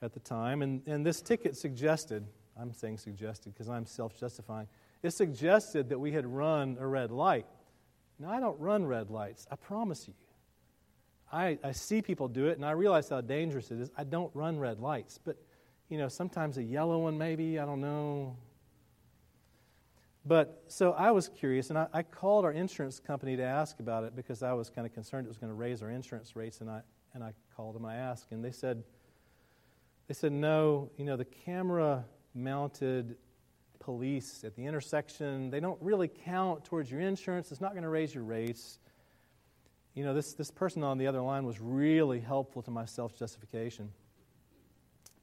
at 0.00 0.12
the 0.14 0.20
time, 0.20 0.62
and, 0.62 0.82
and 0.86 1.04
this 1.04 1.20
ticket 1.20 1.56
suggested, 1.56 2.26
I'm 2.58 2.72
saying 2.72 2.98
suggested 2.98 3.52
because 3.52 3.68
I'm 3.68 3.84
self 3.84 4.18
justifying, 4.18 4.68
it 5.02 5.10
suggested 5.10 5.90
that 5.90 5.98
we 5.98 6.12
had 6.12 6.26
run 6.26 6.78
a 6.80 6.86
red 6.86 7.10
light. 7.10 7.46
Now, 8.18 8.30
I 8.30 8.40
don't 8.40 8.58
run 8.58 8.86
red 8.86 9.10
lights, 9.10 9.46
I 9.50 9.56
promise 9.56 10.08
you. 10.08 10.14
I, 11.30 11.58
I 11.62 11.72
see 11.72 12.00
people 12.00 12.28
do 12.28 12.46
it, 12.46 12.56
and 12.56 12.64
I 12.64 12.70
realize 12.70 13.10
how 13.10 13.20
dangerous 13.20 13.70
it 13.70 13.80
is. 13.80 13.90
I 13.98 14.04
don't 14.04 14.30
run 14.34 14.58
red 14.58 14.80
lights, 14.80 15.18
but 15.22 15.36
you 15.88 15.98
know, 15.98 16.08
sometimes 16.08 16.58
a 16.58 16.62
yellow 16.62 16.98
one, 16.98 17.16
maybe, 17.16 17.58
I 17.58 17.64
don't 17.64 17.80
know. 17.80 18.36
But 20.24 20.64
so 20.66 20.92
I 20.92 21.12
was 21.12 21.28
curious, 21.28 21.70
and 21.70 21.78
I, 21.78 21.86
I, 21.92 22.02
called 22.02 22.44
our 22.44 22.50
insurance 22.50 22.98
company 22.98 23.36
to 23.36 23.44
ask 23.44 23.78
about 23.78 24.02
it 24.02 24.16
because 24.16 24.42
I 24.42 24.54
was 24.54 24.68
kind 24.68 24.84
of 24.84 24.92
concerned 24.92 25.26
it 25.26 25.28
was 25.28 25.38
going 25.38 25.52
to 25.52 25.54
raise 25.54 25.82
our 25.82 25.90
insurance 25.90 26.34
rates. 26.34 26.60
And 26.60 26.68
I, 26.68 26.80
and 27.14 27.22
I 27.22 27.32
called 27.56 27.76
them, 27.76 27.84
I 27.84 27.94
asked, 27.94 28.32
and 28.32 28.44
they 28.44 28.50
said, 28.50 28.82
they 30.08 30.14
said, 30.14 30.32
no, 30.32 30.90
you 30.96 31.04
know, 31.04 31.16
the 31.16 31.24
camera 31.24 32.04
mounted 32.34 33.16
police 33.78 34.42
at 34.42 34.56
the 34.56 34.66
intersection, 34.66 35.48
they 35.50 35.60
don't 35.60 35.80
really 35.80 36.08
count 36.08 36.64
towards 36.64 36.90
your 36.90 37.00
insurance. 37.00 37.52
It's 37.52 37.60
not 37.60 37.72
going 37.72 37.84
to 37.84 37.88
raise 37.88 38.12
your 38.12 38.24
rates. 38.24 38.80
You 39.94 40.04
know, 40.04 40.12
this, 40.12 40.34
this 40.34 40.50
person 40.50 40.82
on 40.82 40.98
the 40.98 41.06
other 41.06 41.20
line 41.20 41.46
was 41.46 41.60
really 41.60 42.18
helpful 42.18 42.62
to 42.62 42.70
my 42.72 42.84
self 42.84 43.14
justification. 43.14 43.90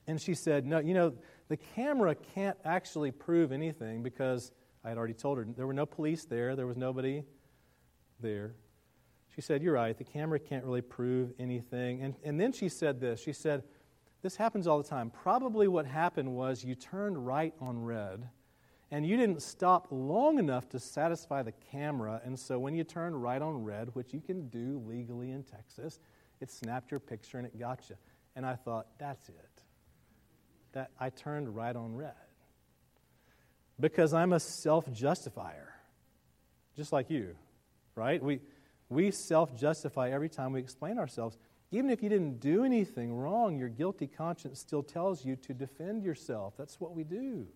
And 0.08 0.20
she 0.22 0.34
said, 0.34 0.66
No, 0.66 0.80
you 0.80 0.94
know, 0.94 1.14
the 1.48 1.58
camera 1.58 2.16
can't 2.16 2.58
actually 2.66 3.12
prove 3.12 3.52
anything 3.52 4.04
because 4.04 4.52
I 4.84 4.90
had 4.90 4.98
already 4.98 5.14
told 5.14 5.38
her 5.38 5.46
there 5.56 5.68
were 5.68 5.74
no 5.74 5.86
police 5.86 6.26
there, 6.26 6.56
there 6.56 6.68
was 6.68 6.78
nobody 6.78 7.24
there. 8.20 8.56
She 9.34 9.42
said, 9.42 9.64
You're 9.64 9.74
right, 9.74 9.98
the 9.98 10.04
camera 10.04 10.40
can't 10.40 10.66
really 10.66 10.82
prove 10.82 11.32
anything. 11.40 12.02
And, 12.02 12.16
and 12.24 12.40
then 12.40 12.52
she 12.52 12.70
said 12.70 13.00
this 13.00 13.22
She 13.22 13.34
said, 13.34 13.64
This 14.22 14.36
happens 14.36 14.68
all 14.68 14.78
the 14.78 14.88
time. 14.88 15.10
Probably 15.10 15.68
what 15.68 15.86
happened 15.86 16.34
was 16.34 16.64
you 16.64 16.76
turned 16.76 17.26
right 17.26 17.54
on 17.62 17.82
red 17.82 18.28
and 18.92 19.08
you 19.08 19.18
didn't 19.18 19.42
stop 19.42 19.88
long 19.90 20.38
enough 20.38 20.70
to 20.70 20.80
satisfy 20.80 21.42
the 21.42 21.54
camera. 21.72 22.22
And 22.24 22.38
so 22.38 22.60
when 22.60 22.76
you 22.76 22.84
turned 22.84 23.20
right 23.24 23.42
on 23.42 23.64
red, 23.64 23.90
which 23.96 24.14
you 24.14 24.22
can 24.22 24.50
do 24.50 24.84
legally 24.86 25.32
in 25.32 25.42
Texas, 25.44 26.00
it 26.42 26.52
snapped 26.52 26.92
your 26.92 27.00
picture 27.00 27.40
and 27.40 27.48
it 27.48 27.58
got 27.58 27.90
you. 27.90 27.96
And 28.36 28.46
I 28.46 28.56
thought, 28.56 28.88
That's 29.00 29.30
it 29.30 29.63
that 30.74 30.92
I 31.00 31.10
turned 31.10 31.56
right 31.56 31.76
on 31.76 31.96
red. 31.96 32.14
Because 33.80 34.14
I'm 34.14 34.34
a 34.34 34.40
self 34.40 34.92
justifier, 34.92 35.74
just 36.76 36.92
like 36.92 37.10
you, 37.10 37.36
right? 37.96 38.22
We, 38.22 38.42
we 38.90 39.12
self 39.12 39.56
justify 39.56 40.12
every 40.12 40.30
time 40.30 40.54
we 40.54 40.60
explain 40.60 41.00
ourselves. 41.00 41.38
Even 41.72 41.90
if 41.90 42.04
you 42.04 42.10
didn't 42.10 42.40
do 42.40 42.64
anything 42.64 43.12
wrong, 43.16 43.58
your 43.58 43.70
guilty 43.70 44.06
conscience 44.06 44.60
still 44.60 44.84
tells 44.84 45.26
you 45.26 45.36
to 45.38 45.56
defend 45.56 46.04
yourself. 46.04 46.54
That's 46.56 46.80
what 46.80 46.96
we 46.96 47.04
do. 47.04 47.48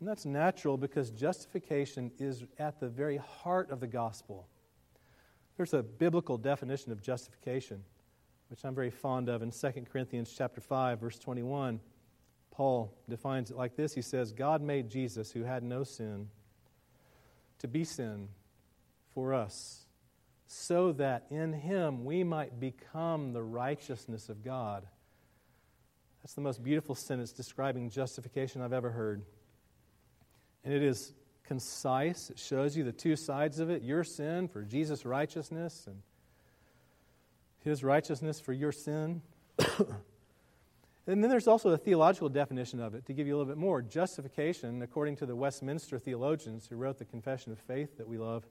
And 0.00 0.08
that's 0.08 0.26
natural 0.26 0.76
because 0.76 1.10
justification 1.10 2.12
is 2.18 2.44
at 2.58 2.78
the 2.78 2.88
very 2.88 3.16
heart 3.16 3.70
of 3.70 3.80
the 3.80 3.86
gospel. 3.86 4.46
There's 5.56 5.74
a 5.74 5.82
biblical 5.82 6.36
definition 6.36 6.92
of 6.92 7.02
justification 7.02 7.82
which 8.48 8.64
I'm 8.64 8.74
very 8.74 8.90
fond 8.90 9.28
of 9.28 9.42
in 9.42 9.50
2 9.50 9.86
Corinthians 9.90 10.34
chapter 10.36 10.60
5 10.60 11.00
verse 11.00 11.18
21. 11.18 11.80
Paul 12.50 12.92
defines 13.08 13.50
it 13.50 13.56
like 13.56 13.76
this. 13.76 13.94
He 13.94 14.02
says, 14.02 14.32
"God 14.32 14.62
made 14.62 14.88
Jesus 14.90 15.30
who 15.30 15.44
had 15.44 15.62
no 15.62 15.84
sin 15.84 16.30
to 17.58 17.68
be 17.68 17.84
sin 17.84 18.28
for 19.14 19.32
us, 19.32 19.86
so 20.46 20.92
that 20.92 21.26
in 21.30 21.52
him 21.52 22.04
we 22.04 22.24
might 22.24 22.58
become 22.58 23.32
the 23.32 23.42
righteousness 23.42 24.28
of 24.28 24.42
God." 24.42 24.88
That's 26.22 26.34
the 26.34 26.40
most 26.40 26.62
beautiful 26.62 26.94
sentence 26.94 27.32
describing 27.32 27.90
justification 27.90 28.60
I've 28.60 28.72
ever 28.72 28.90
heard. 28.90 29.24
And 30.64 30.74
it 30.74 30.82
is 30.82 31.14
concise. 31.44 32.28
It 32.28 32.38
shows 32.38 32.76
you 32.76 32.82
the 32.84 32.92
two 32.92 33.14
sides 33.14 33.60
of 33.60 33.70
it 33.70 33.82
your 33.82 34.04
sin 34.04 34.48
for 34.48 34.62
Jesus' 34.62 35.06
righteousness, 35.06 35.86
and 35.86 36.02
his 37.64 37.84
righteousness 37.84 38.40
for 38.40 38.52
your 38.52 38.72
sin. 38.72 39.22
and 39.58 41.22
then 41.22 41.28
there's 41.28 41.48
also 41.48 41.70
a 41.70 41.78
theological 41.78 42.28
definition 42.28 42.80
of 42.80 42.94
it 42.94 43.06
to 43.06 43.12
give 43.12 43.26
you 43.26 43.34
a 43.34 43.38
little 43.38 43.52
bit 43.52 43.58
more. 43.58 43.82
Justification, 43.82 44.82
according 44.82 45.16
to 45.16 45.26
the 45.26 45.36
Westminster 45.36 45.98
theologians 45.98 46.66
who 46.68 46.76
wrote 46.76 46.98
the 46.98 47.04
Confession 47.04 47.52
of 47.52 47.58
Faith 47.58 47.96
that 47.98 48.08
we 48.08 48.18
love, 48.18 48.44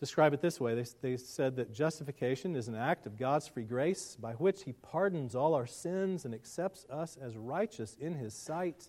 describe 0.00 0.32
it 0.32 0.40
this 0.40 0.60
way. 0.60 0.74
They, 0.74 0.84
they 1.02 1.16
said 1.16 1.56
that 1.56 1.72
justification 1.72 2.56
is 2.56 2.68
an 2.68 2.74
act 2.74 3.06
of 3.06 3.16
God's 3.18 3.48
free 3.48 3.64
grace 3.64 4.16
by 4.20 4.32
which 4.32 4.64
He 4.64 4.72
pardons 4.72 5.34
all 5.34 5.54
our 5.54 5.66
sins 5.66 6.24
and 6.24 6.34
accepts 6.34 6.86
us 6.90 7.18
as 7.20 7.36
righteous 7.36 7.96
in 8.00 8.14
His 8.14 8.34
sight 8.34 8.88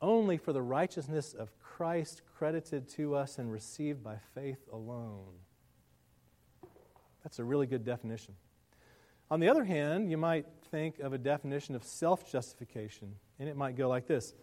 only 0.00 0.36
for 0.36 0.52
the 0.52 0.62
righteousness 0.62 1.34
of 1.34 1.50
Christ 1.58 2.22
credited 2.36 2.88
to 2.90 3.14
us 3.14 3.38
and 3.38 3.50
received 3.50 4.02
by 4.02 4.16
faith 4.34 4.68
alone. 4.72 5.34
That's 7.22 7.38
a 7.38 7.44
really 7.44 7.66
good 7.66 7.84
definition. 7.84 8.34
On 9.30 9.40
the 9.40 9.48
other 9.48 9.64
hand, 9.64 10.10
you 10.10 10.16
might 10.16 10.46
think 10.70 10.98
of 11.00 11.12
a 11.12 11.18
definition 11.18 11.74
of 11.74 11.84
self 11.84 12.30
justification, 12.30 13.14
and 13.38 13.48
it 13.48 13.56
might 13.56 13.76
go 13.76 13.88
like 13.88 14.06
this 14.06 14.34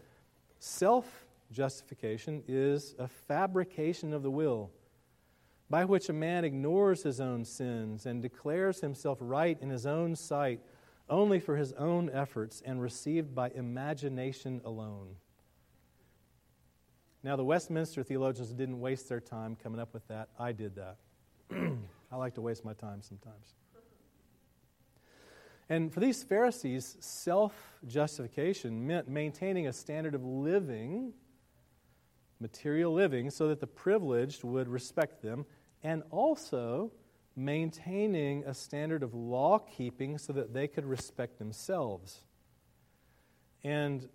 Self 0.59 1.25
justification 1.51 2.43
is 2.47 2.95
a 2.97 3.07
fabrication 3.07 4.13
of 4.13 4.23
the 4.23 4.31
will 4.31 4.71
by 5.69 5.85
which 5.85 6.09
a 6.09 6.13
man 6.13 6.45
ignores 6.45 7.03
his 7.03 7.19
own 7.19 7.43
sins 7.43 8.05
and 8.05 8.21
declares 8.21 8.81
himself 8.81 9.17
right 9.21 9.57
in 9.61 9.69
his 9.69 9.85
own 9.85 10.15
sight 10.15 10.59
only 11.09 11.39
for 11.39 11.55
his 11.55 11.71
own 11.73 12.09
efforts 12.11 12.61
and 12.65 12.81
received 12.81 13.33
by 13.33 13.49
imagination 13.51 14.61
alone. 14.65 15.15
Now, 17.23 17.35
the 17.35 17.43
Westminster 17.43 18.03
theologians 18.03 18.53
didn't 18.53 18.79
waste 18.79 19.09
their 19.09 19.19
time 19.19 19.55
coming 19.55 19.79
up 19.79 19.93
with 19.93 20.07
that. 20.07 20.29
I 20.39 20.51
did 20.51 20.75
that. 20.75 20.97
I 22.15 22.17
like 22.17 22.35
to 22.35 22.41
waste 22.41 22.63
my 22.63 22.71
time 22.71 23.01
sometimes. 23.01 23.55
And 25.67 25.93
for 25.93 25.99
these 25.99 26.23
Pharisees, 26.23 26.95
self 27.01 27.53
justification 27.85 28.87
meant 28.87 29.09
maintaining 29.09 29.67
a 29.67 29.73
standard 29.73 30.15
of 30.15 30.23
living, 30.23 31.11
material 32.39 32.93
living, 32.93 33.29
so 33.31 33.49
that 33.49 33.59
the 33.59 33.67
privileged 33.67 34.45
would 34.45 34.69
respect 34.69 35.23
them, 35.23 35.45
and 35.83 36.03
also 36.09 36.93
maintaining 37.35 38.45
a 38.45 38.53
standard 38.53 39.03
of 39.03 39.13
law 39.13 39.59
keeping 39.59 40.17
so 40.17 40.31
that 40.31 40.53
they 40.53 40.69
could 40.69 40.85
respect 40.85 41.37
themselves. 41.37 42.21
And 43.61 44.07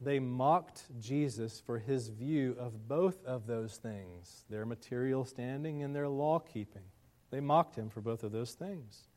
they 0.00 0.20
mocked 0.20 0.84
Jesus 1.00 1.58
for 1.66 1.80
his 1.80 2.10
view 2.10 2.54
of 2.60 2.86
both 2.86 3.24
of 3.24 3.48
those 3.48 3.76
things 3.76 4.44
their 4.48 4.64
material 4.64 5.24
standing 5.24 5.82
and 5.82 5.96
their 5.96 6.08
law 6.08 6.38
keeping. 6.38 6.84
They 7.30 7.40
mocked 7.40 7.76
him 7.76 7.88
for 7.88 8.00
both 8.00 8.24
of 8.24 8.32
those 8.32 8.52
things. 8.52 9.08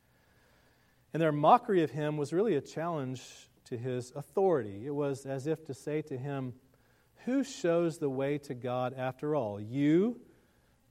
And 1.13 1.21
their 1.21 1.31
mockery 1.31 1.83
of 1.83 1.91
him 1.91 2.17
was 2.17 2.33
really 2.33 2.55
a 2.55 2.61
challenge 2.61 3.21
to 3.65 3.77
his 3.77 4.11
authority. 4.15 4.83
It 4.85 4.93
was 4.93 5.25
as 5.25 5.47
if 5.47 5.63
to 5.65 5.73
say 5.73 6.01
to 6.03 6.17
him, 6.17 6.53
Who 7.25 7.43
shows 7.43 7.97
the 7.97 8.09
way 8.09 8.37
to 8.39 8.53
God 8.53 8.93
after 8.97 9.35
all? 9.35 9.59
You, 9.59 10.19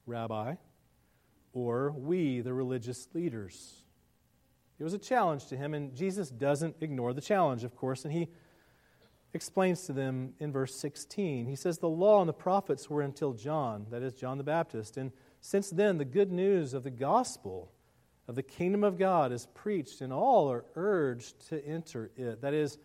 Rabbi, 0.06 0.54
or 1.52 1.92
we, 1.92 2.40
the 2.40 2.54
religious 2.54 3.08
leaders? 3.14 3.82
It 4.78 4.84
was 4.84 4.94
a 4.94 4.98
challenge 4.98 5.46
to 5.46 5.56
him, 5.56 5.74
and 5.74 5.94
Jesus 5.94 6.28
doesn't 6.28 6.76
ignore 6.80 7.12
the 7.12 7.20
challenge, 7.20 7.62
of 7.62 7.76
course, 7.76 8.04
and 8.04 8.12
he 8.12 8.28
explains 9.34 9.82
to 9.86 9.92
them 9.92 10.34
in 10.40 10.52
verse 10.52 10.74
16. 10.74 11.46
He 11.46 11.56
says, 11.56 11.78
The 11.78 11.88
law 11.88 12.20
and 12.20 12.28
the 12.28 12.34
prophets 12.34 12.90
were 12.90 13.02
until 13.02 13.32
John, 13.32 13.86
that 13.90 14.02
is, 14.02 14.12
John 14.12 14.38
the 14.38 14.44
Baptist, 14.44 14.96
and 14.96 15.12
since 15.42 15.68
then 15.68 15.98
the 15.98 16.04
good 16.06 16.32
news 16.32 16.72
of 16.72 16.84
the 16.84 16.90
gospel 16.90 17.70
of 18.28 18.36
the 18.36 18.42
kingdom 18.42 18.84
of 18.84 18.96
God 18.98 19.32
is 19.32 19.46
preached, 19.54 20.00
and 20.00 20.12
all 20.12 20.50
are 20.50 20.64
urged 20.76 21.48
to 21.48 21.62
enter 21.66 22.10
it. 22.16 22.40
That 22.40 22.54
is, 22.54 22.78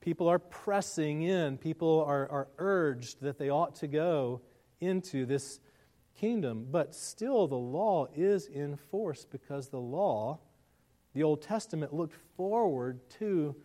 people 0.00 0.28
are 0.28 0.38
pressing 0.38 1.22
in, 1.22 1.58
people 1.58 2.04
are, 2.06 2.28
are 2.30 2.48
urged 2.58 3.20
that 3.20 3.38
they 3.38 3.50
ought 3.50 3.74
to 3.76 3.88
go 3.88 4.40
into 4.80 5.26
this 5.26 5.58
kingdom. 6.18 6.68
But 6.70 6.94
still, 6.94 7.48
the 7.48 7.56
law 7.56 8.06
is 8.14 8.46
in 8.46 8.76
force 8.76 9.26
because 9.28 9.68
the 9.68 9.80
law, 9.80 10.38
the 11.12 11.24
Old 11.24 11.42
Testament, 11.42 11.92
looked 11.92 12.16
forward 12.36 13.00
to 13.18 13.56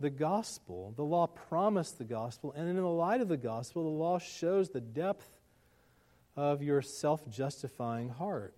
the 0.00 0.10
gospel. 0.10 0.94
The 0.96 1.04
law 1.04 1.26
promised 1.26 1.98
the 1.98 2.04
gospel, 2.04 2.54
and 2.56 2.66
in 2.66 2.76
the 2.76 2.86
light 2.88 3.20
of 3.20 3.28
the 3.28 3.36
gospel, 3.36 3.84
the 3.84 3.90
law 3.90 4.18
shows 4.18 4.70
the 4.70 4.80
depth 4.80 5.28
of 6.36 6.62
your 6.62 6.82
self 6.82 7.28
justifying 7.28 8.08
heart. 8.08 8.54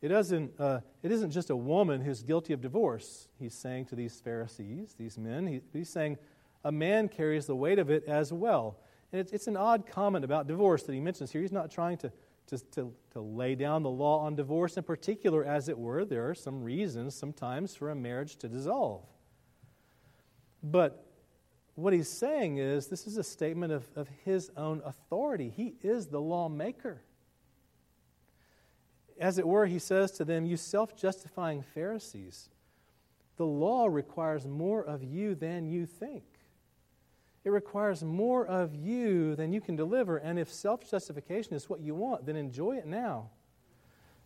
It, 0.00 0.08
doesn't, 0.08 0.58
uh, 0.58 0.80
it 1.02 1.12
isn't 1.12 1.30
just 1.30 1.50
a 1.50 1.56
woman 1.56 2.00
who's 2.00 2.22
guilty 2.22 2.52
of 2.52 2.60
divorce, 2.60 3.28
he's 3.38 3.54
saying 3.54 3.86
to 3.86 3.94
these 3.94 4.18
Pharisees, 4.20 4.94
these 4.98 5.18
men. 5.18 5.46
He, 5.46 5.60
he's 5.72 5.90
saying 5.90 6.16
a 6.64 6.72
man 6.72 7.08
carries 7.08 7.46
the 7.46 7.56
weight 7.56 7.78
of 7.78 7.90
it 7.90 8.04
as 8.04 8.32
well. 8.32 8.78
And 9.12 9.20
it's, 9.20 9.32
it's 9.32 9.46
an 9.46 9.56
odd 9.56 9.86
comment 9.86 10.24
about 10.24 10.46
divorce 10.46 10.84
that 10.84 10.92
he 10.94 11.00
mentions 11.00 11.32
here. 11.32 11.42
He's 11.42 11.52
not 11.52 11.70
trying 11.70 11.98
to, 11.98 12.12
to, 12.46 12.58
to, 12.72 12.94
to 13.12 13.20
lay 13.20 13.54
down 13.54 13.82
the 13.82 13.90
law 13.90 14.20
on 14.20 14.34
divorce 14.34 14.76
in 14.76 14.84
particular, 14.84 15.44
as 15.44 15.68
it 15.68 15.78
were. 15.78 16.04
There 16.04 16.28
are 16.28 16.34
some 16.34 16.62
reasons 16.62 17.14
sometimes 17.14 17.74
for 17.74 17.90
a 17.90 17.94
marriage 17.94 18.36
to 18.36 18.48
dissolve. 18.48 19.04
But 20.62 21.09
what 21.80 21.92
he's 21.92 22.08
saying 22.08 22.58
is 22.58 22.86
this 22.86 23.06
is 23.06 23.16
a 23.16 23.24
statement 23.24 23.72
of, 23.72 23.88
of 23.96 24.08
his 24.24 24.50
own 24.56 24.82
authority. 24.84 25.52
He 25.54 25.74
is 25.82 26.06
the 26.06 26.20
lawmaker 26.20 27.02
as 29.20 29.36
it 29.36 29.46
were, 29.46 29.66
he 29.66 29.78
says 29.78 30.10
to 30.12 30.24
them, 30.24 30.46
You 30.46 30.56
self 30.56 30.96
justifying 30.96 31.62
Pharisees, 31.62 32.48
the 33.36 33.44
law 33.44 33.86
requires 33.86 34.46
more 34.46 34.82
of 34.82 35.04
you 35.04 35.34
than 35.34 35.68
you 35.68 35.84
think. 35.84 36.24
It 37.44 37.50
requires 37.50 38.02
more 38.02 38.46
of 38.46 38.74
you 38.74 39.36
than 39.36 39.52
you 39.52 39.60
can 39.60 39.76
deliver. 39.76 40.16
And 40.16 40.38
if 40.38 40.50
self 40.50 40.90
justification 40.90 41.54
is 41.54 41.68
what 41.68 41.80
you 41.80 41.94
want, 41.94 42.24
then 42.24 42.34
enjoy 42.34 42.76
it 42.76 42.86
now. 42.86 43.28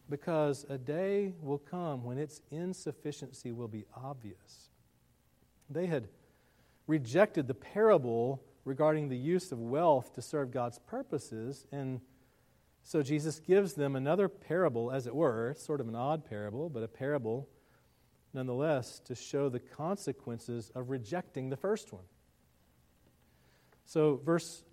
Because 0.09 0.65
a 0.69 0.79
day 0.79 1.35
will 1.41 1.59
come 1.59 2.05
when 2.05 2.19
its 2.19 2.41
insufficiency 2.53 3.51
will 3.51 3.69
be 3.69 3.87
obvious. 3.97 4.69
They 5.69 5.87
had 5.87 6.09
rejected 6.87 7.47
the 7.49 7.55
parable 7.55 8.43
regarding 8.65 9.09
the 9.09 9.17
use 9.17 9.53
of 9.53 9.59
wealth 9.59 10.15
to 10.15 10.23
serve 10.23 10.51
God's 10.51 10.79
purposes 10.79 11.67
and 11.73 12.01
so 12.85 13.03
Jesus 13.03 13.41
gives 13.41 13.73
them 13.73 13.97
another 13.97 14.29
parable, 14.29 14.93
as 14.93 15.07
it 15.07 15.15
were, 15.15 15.55
sort 15.57 15.81
of 15.81 15.89
an 15.89 15.97
odd 15.97 16.27
parable, 16.27 16.69
but 16.69 16.83
a 16.83 16.89
parable 16.89 17.49
nonetheless 18.35 19.01
to 19.07 19.15
show 19.15 19.49
the 19.49 19.59
consequences 19.59 20.71
of 20.75 20.91
rejecting 20.91 21.49
the 21.49 21.57
first 21.57 21.93
one. 21.93 22.03
So, 23.87 24.21
verse 24.23 24.65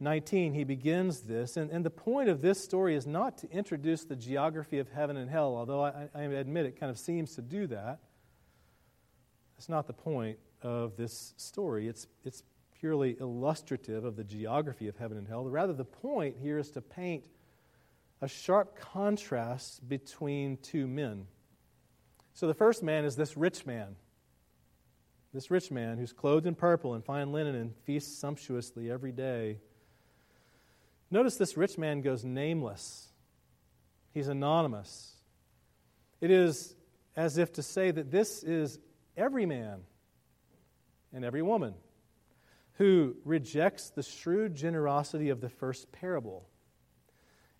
19, 0.00 0.54
he 0.54 0.64
begins 0.64 1.22
this, 1.22 1.58
and, 1.58 1.70
and 1.70 1.84
the 1.84 1.90
point 1.90 2.30
of 2.30 2.40
this 2.40 2.62
story 2.62 2.94
is 2.94 3.06
not 3.06 3.36
to 3.38 3.50
introduce 3.50 4.04
the 4.04 4.16
geography 4.16 4.78
of 4.78 4.88
heaven 4.88 5.18
and 5.18 5.28
hell, 5.28 5.54
although 5.54 5.84
I, 5.84 6.08
I 6.14 6.22
admit 6.22 6.64
it 6.64 6.80
kind 6.80 6.90
of 6.90 6.98
seems 6.98 7.34
to 7.34 7.42
do 7.42 7.66
that. 7.66 7.98
That's 9.56 9.68
not 9.68 9.86
the 9.86 9.92
point 9.92 10.38
of 10.62 10.96
this 10.96 11.34
story. 11.36 11.88
It's, 11.88 12.06
it's 12.24 12.42
purely 12.80 13.16
illustrative 13.20 14.04
of 14.04 14.16
the 14.16 14.24
geography 14.24 14.88
of 14.88 14.96
heaven 14.96 15.18
and 15.18 15.26
hell. 15.26 15.44
Rather, 15.44 15.72
the 15.72 15.84
point 15.84 16.36
here 16.40 16.58
is 16.58 16.70
to 16.70 16.80
paint 16.80 17.24
a 18.20 18.28
sharp 18.28 18.78
contrast 18.78 19.88
between 19.88 20.56
two 20.58 20.86
men. 20.86 21.26
So 22.34 22.46
the 22.46 22.54
first 22.54 22.82
man 22.82 23.04
is 23.04 23.16
this 23.16 23.36
rich 23.36 23.66
man. 23.66 23.96
This 25.34 25.50
rich 25.50 25.70
man 25.70 25.98
who's 25.98 26.12
clothed 26.12 26.46
in 26.46 26.54
purple 26.54 26.94
and 26.94 27.04
fine 27.04 27.32
linen 27.32 27.54
and 27.54 27.74
feasts 27.84 28.18
sumptuously 28.18 28.90
every 28.90 29.12
day. 29.12 29.58
Notice 31.10 31.36
this 31.36 31.56
rich 31.56 31.78
man 31.78 32.00
goes 32.00 32.24
nameless, 32.24 33.08
he's 34.12 34.28
anonymous. 34.28 35.14
It 36.20 36.30
is 36.30 36.74
as 37.16 37.38
if 37.38 37.52
to 37.54 37.62
say 37.62 37.90
that 37.90 38.10
this 38.10 38.42
is 38.42 38.78
every 39.16 39.46
man 39.46 39.80
and 41.12 41.24
every 41.24 41.42
woman 41.42 41.74
who 42.74 43.16
rejects 43.24 43.90
the 43.90 44.02
shrewd 44.02 44.54
generosity 44.54 45.30
of 45.30 45.40
the 45.40 45.48
first 45.48 45.90
parable 45.92 46.48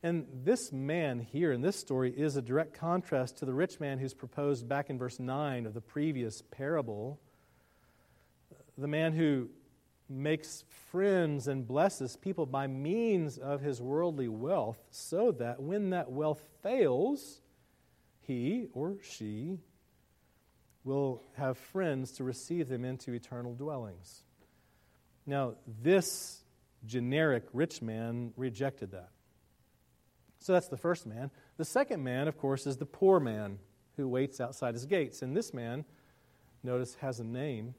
and 0.03 0.27
this 0.45 0.73
man 0.73 1.19
here 1.19 1.51
in 1.51 1.61
this 1.61 1.77
story 1.77 2.13
is 2.17 2.37
a 2.37 2.43
direct 2.43 2.75
contrast 2.75 3.39
to 3.39 3.45
the 3.45 3.55
rich 3.55 3.81
man 3.81 3.99
who's 3.99 4.15
proposed 4.15 4.69
back 4.69 4.91
in 4.91 4.99
verse 4.99 5.19
9 5.19 5.67
of 5.67 5.75
the 5.75 5.81
previous 5.81 6.41
parable. 6.53 7.19
The 8.77 8.87
man 8.87 9.13
who 9.13 9.49
makes 10.09 10.63
friends 10.93 11.49
and 11.49 11.67
blesses 11.67 12.17
people 12.17 12.47
by 12.47 12.69
means 12.69 13.39
of 13.39 13.61
his 13.61 13.83
worldly 13.83 14.29
wealth, 14.29 14.79
so 14.91 15.33
that 15.33 15.61
when 15.61 15.91
that 15.91 16.13
wealth 16.13 16.43
fails, 16.63 17.41
he 18.21 18.69
or 18.73 18.99
she 19.03 19.59
will 20.89 21.23
have 21.37 21.59
friends 21.59 22.13
to 22.13 22.25
receive 22.25 22.69
them 22.69 22.83
into 22.83 23.13
eternal 23.13 23.55
dwellings. 23.55 24.25
Now, 25.27 25.57
this 25.83 26.43
generic 26.87 27.45
rich 27.53 27.83
man 27.83 28.33
rejected 28.37 28.93
that. 28.93 29.11
So 30.39 30.55
that's 30.55 30.69
the 30.69 30.79
first 30.79 31.07
man. 31.07 31.31
The 31.59 31.67
second 31.67 32.03
man, 32.03 32.27
of 32.27 32.39
course, 32.39 32.67
is 32.67 32.79
the 32.79 32.87
poor 32.87 33.21
man 33.21 33.59
who 33.99 34.09
waits 34.09 34.41
outside 34.41 34.73
his 34.73 34.87
gates. 34.87 35.21
And 35.21 35.37
this 35.37 35.53
man, 35.53 35.85
notice, 36.63 36.95
has 37.03 37.21
a 37.21 37.25
name. 37.25 37.75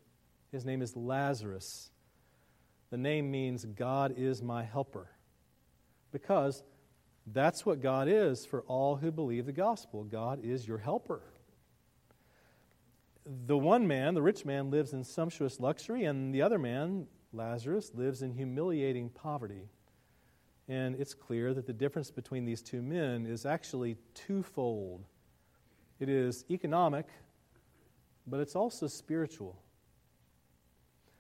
His 0.52 0.64
name 0.64 0.84
is 0.84 0.96
Lazarus. 0.96 1.90
The 2.92 2.98
name 2.98 3.32
means 3.32 3.66
God 3.66 4.14
is 4.18 4.44
my 4.44 4.64
helper. 4.64 5.10
Because 6.12 6.62
that's 7.26 7.66
what 7.66 7.82
God 7.82 8.08
is 8.08 8.46
for 8.46 8.62
all 8.64 8.98
who 8.98 9.12
believe 9.12 9.48
the 9.48 9.52
gospel. 9.52 10.04
God 10.04 10.42
is 10.44 10.68
your 10.68 10.78
helper. 10.78 11.24
The 13.48 13.58
one 13.58 13.88
man, 13.88 14.16
the 14.16 14.22
rich 14.22 14.44
man, 14.44 14.72
lives 14.72 14.94
in 14.94 15.04
sumptuous 15.04 15.60
luxury, 15.60 16.06
and 16.06 16.34
the 16.34 16.42
other 16.42 16.58
man, 16.58 17.06
Lazarus, 17.32 17.92
lives 17.94 18.22
in 18.24 18.34
humiliating 18.34 19.10
poverty. 19.10 19.70
And 20.68 20.96
it's 20.96 21.14
clear 21.14 21.54
that 21.54 21.68
the 21.68 21.74
difference 21.74 22.10
between 22.10 22.46
these 22.46 22.62
two 22.62 22.82
men 22.82 23.26
is 23.26 23.46
actually 23.46 23.98
twofold 24.14 25.06
it 26.00 26.08
is 26.08 26.46
economic 26.50 27.08
but 28.30 28.40
it's 28.40 28.56
also 28.56 28.88
spiritual. 28.88 29.58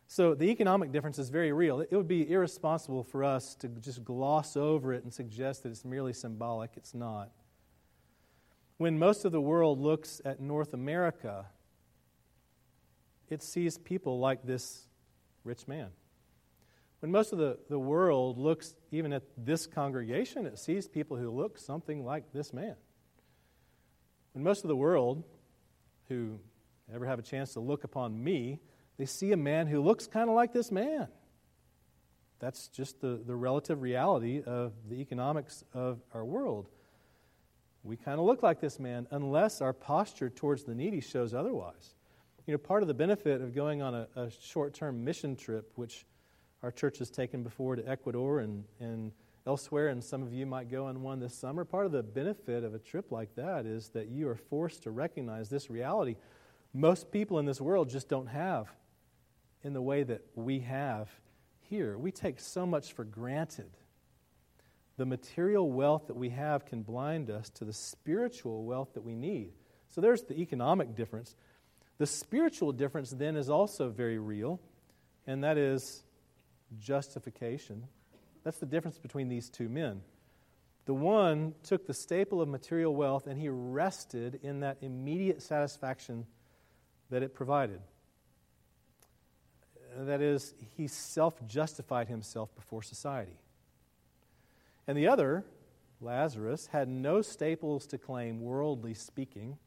So 0.08 0.34
the 0.34 0.46
economic 0.46 0.92
difference 0.92 1.20
is 1.20 1.30
very 1.30 1.52
real. 1.52 1.82
It 1.82 1.92
would 1.92 2.08
be 2.08 2.30
irresponsible 2.30 3.04
for 3.04 3.24
us 3.24 3.56
to 3.56 3.68
just 3.68 4.04
gloss 4.04 4.58
over 4.58 4.94
it 4.94 5.04
and 5.04 5.14
suggest 5.14 5.64
that 5.64 5.70
it's 5.70 5.86
merely 5.86 6.14
symbolic. 6.14 6.72
It's 6.76 6.94
not. 6.94 7.32
When 8.78 8.98
most 8.98 9.26
of 9.26 9.32
the 9.32 9.42
world 9.42 9.80
looks 9.80 10.22
at 10.26 10.40
North 10.40 10.74
America, 10.74 11.46
it 13.30 13.42
sees 13.44 13.78
people 13.78 14.20
like 14.20 14.44
this 14.44 14.88
rich 15.44 15.68
man. 15.68 15.90
When 17.00 17.12
most 17.12 17.32
of 17.32 17.40
the, 17.40 17.58
the 17.70 17.80
world 17.80 18.38
looks 18.38 18.76
even 18.92 19.14
at 19.14 19.24
this 19.38 19.68
congregation, 19.68 20.46
it 20.46 20.60
sees 20.60 20.88
people 20.88 21.16
who 21.18 21.30
look 21.30 21.58
something 21.58 22.04
like 22.04 22.34
this 22.34 22.52
man. 22.52 22.76
When 24.34 24.44
most 24.44 24.64
of 24.64 24.68
the 24.68 24.76
world 24.76 25.24
who 26.10 26.40
ever 26.94 27.06
have 27.06 27.20
a 27.20 27.24
chance 27.24 27.54
to 27.54 27.60
look 27.60 27.84
upon 27.84 28.22
me 28.22 28.60
they 29.00 29.06
see 29.06 29.32
a 29.32 29.38
man 29.38 29.68
who 29.68 29.82
looks 29.82 30.08
kind 30.08 30.30
of 30.30 30.36
like 30.36 30.52
this 30.52 30.72
man. 30.72 31.08
That's 32.40 32.68
just 32.68 33.00
the, 33.00 33.22
the 33.26 33.36
relative 33.36 33.82
reality 33.82 34.44
of 34.46 34.74
the 34.90 34.96
economics 34.96 35.64
of 35.74 36.02
our 36.14 36.26
world. 36.26 36.68
We 37.82 37.96
kind 37.96 38.20
of 38.20 38.26
look 38.26 38.44
like 38.44 38.60
this 38.60 38.78
man 38.78 39.08
unless 39.10 39.62
our 39.62 39.72
posture 39.72 40.30
towards 40.30 40.66
the 40.66 40.76
needy 40.76 41.00
shows 41.00 41.34
otherwise. 41.34 41.96
You 42.50 42.54
know, 42.54 42.58
part 42.58 42.82
of 42.82 42.88
the 42.88 42.96
benefit 42.96 43.42
of 43.42 43.54
going 43.54 43.84
on 43.84 43.94
a, 43.94 44.08
a 44.16 44.32
short 44.42 44.74
term 44.74 45.06
mission 45.06 45.36
trip, 45.36 45.72
which 45.76 46.08
our 46.64 46.72
church 46.72 46.98
has 46.98 47.12
taken 47.12 47.44
before 47.44 47.76
to 47.76 47.88
Ecuador 47.88 48.40
and, 48.40 48.64
and 48.80 49.12
elsewhere, 49.46 49.90
and 49.90 50.04
some 50.04 50.24
of 50.24 50.34
you 50.34 50.48
might 50.48 50.68
go 50.68 50.88
on 50.88 51.04
one 51.04 51.20
this 51.20 51.36
summer, 51.36 51.64
part 51.64 51.86
of 51.86 51.92
the 51.92 52.02
benefit 52.02 52.64
of 52.64 52.74
a 52.74 52.80
trip 52.80 53.12
like 53.12 53.36
that 53.36 53.68
is 53.68 53.90
that 53.90 54.08
you 54.08 54.28
are 54.30 54.36
forced 54.36 54.82
to 54.82 54.90
recognize 54.90 55.52
this 55.52 55.70
reality 55.70 56.16
most 56.74 57.12
people 57.12 57.38
in 57.38 57.46
this 57.46 57.62
world 57.62 57.88
just 57.88 58.10
don't 58.10 58.26
have 58.26 58.68
in 59.62 59.74
the 59.74 59.82
way 59.84 60.02
that 60.02 60.24
we 60.34 60.62
have 60.62 61.08
here. 61.70 62.00
We 62.00 62.12
take 62.12 62.40
so 62.40 62.66
much 62.66 62.94
for 62.94 63.04
granted. 63.04 63.70
The 64.98 65.06
material 65.06 65.72
wealth 65.72 66.08
that 66.08 66.18
we 66.18 66.30
have 66.30 66.66
can 66.66 66.82
blind 66.82 67.30
us 67.30 67.52
to 67.52 67.66
the 67.66 67.74
spiritual 67.74 68.64
wealth 68.64 68.96
that 68.96 69.04
we 69.04 69.14
need. 69.14 69.52
So 69.90 70.02
there's 70.02 70.24
the 70.24 70.40
economic 70.40 70.96
difference. 70.96 71.36
The 72.00 72.08
spiritual 72.08 72.72
difference 72.72 73.12
then 73.12 73.36
is 73.36 73.50
also 73.50 73.90
very 73.90 74.18
real, 74.18 74.60
and 75.28 75.44
that 75.44 75.58
is 75.58 76.04
justification. 76.80 77.86
That's 78.44 78.58
the 78.58 78.66
difference 78.66 78.98
between 78.98 79.30
these 79.30 79.50
two 79.50 79.70
men. 79.70 80.02
The 80.86 80.94
one 80.96 81.54
took 81.62 81.86
the 81.86 81.94
staple 81.94 82.42
of 82.42 82.50
material 82.50 82.96
wealth 82.96 83.28
and 83.28 83.40
he 83.40 83.48
rested 83.48 84.40
in 84.42 84.62
that 84.62 84.78
immediate 84.82 85.44
satisfaction 85.44 86.26
that 87.12 87.22
it 87.22 87.36
provided 87.36 87.82
that 89.98 90.22
is, 90.22 90.54
he 90.78 90.88
self 90.88 91.46
justified 91.48 92.08
himself 92.08 92.54
before 92.56 92.82
society. 92.82 93.40
And 94.88 94.98
the 94.98 95.08
other, 95.08 95.46
Lazarus, 96.02 96.68
had 96.68 96.88
no 96.88 97.22
staples 97.22 97.86
to 97.88 97.98
claim, 97.98 98.42
worldly 98.42 98.94
speaking. 98.94 99.58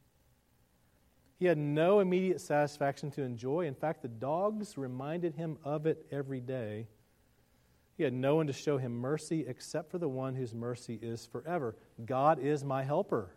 He 1.43 1.49
had 1.49 1.59
no 1.59 1.99
immediate 1.99 2.41
satisfaction 2.41 3.11
to 3.11 3.23
enjoy. 3.23 3.67
In 3.67 3.75
fact, 3.75 4.03
the 4.03 4.07
dogs 4.07 4.79
reminded 4.79 5.35
him 5.35 5.59
of 5.65 5.87
it 5.87 6.07
every 6.13 6.41
day. 6.41 6.87
He 7.97 8.05
had 8.05 8.13
no 8.13 8.37
one 8.37 8.47
to 8.47 8.53
show 8.53 8.79
him 8.79 8.93
mercy 8.93 9.45
except 9.49 9.91
for 9.91 9.99
the 9.99 10.09
one 10.09 10.37
whose 10.37 10.55
mercy 10.55 11.01
is 11.03 11.27
forever. 11.27 11.75
God 12.07 12.39
is 12.39 12.63
my 12.63 12.85
helper. 12.85 13.35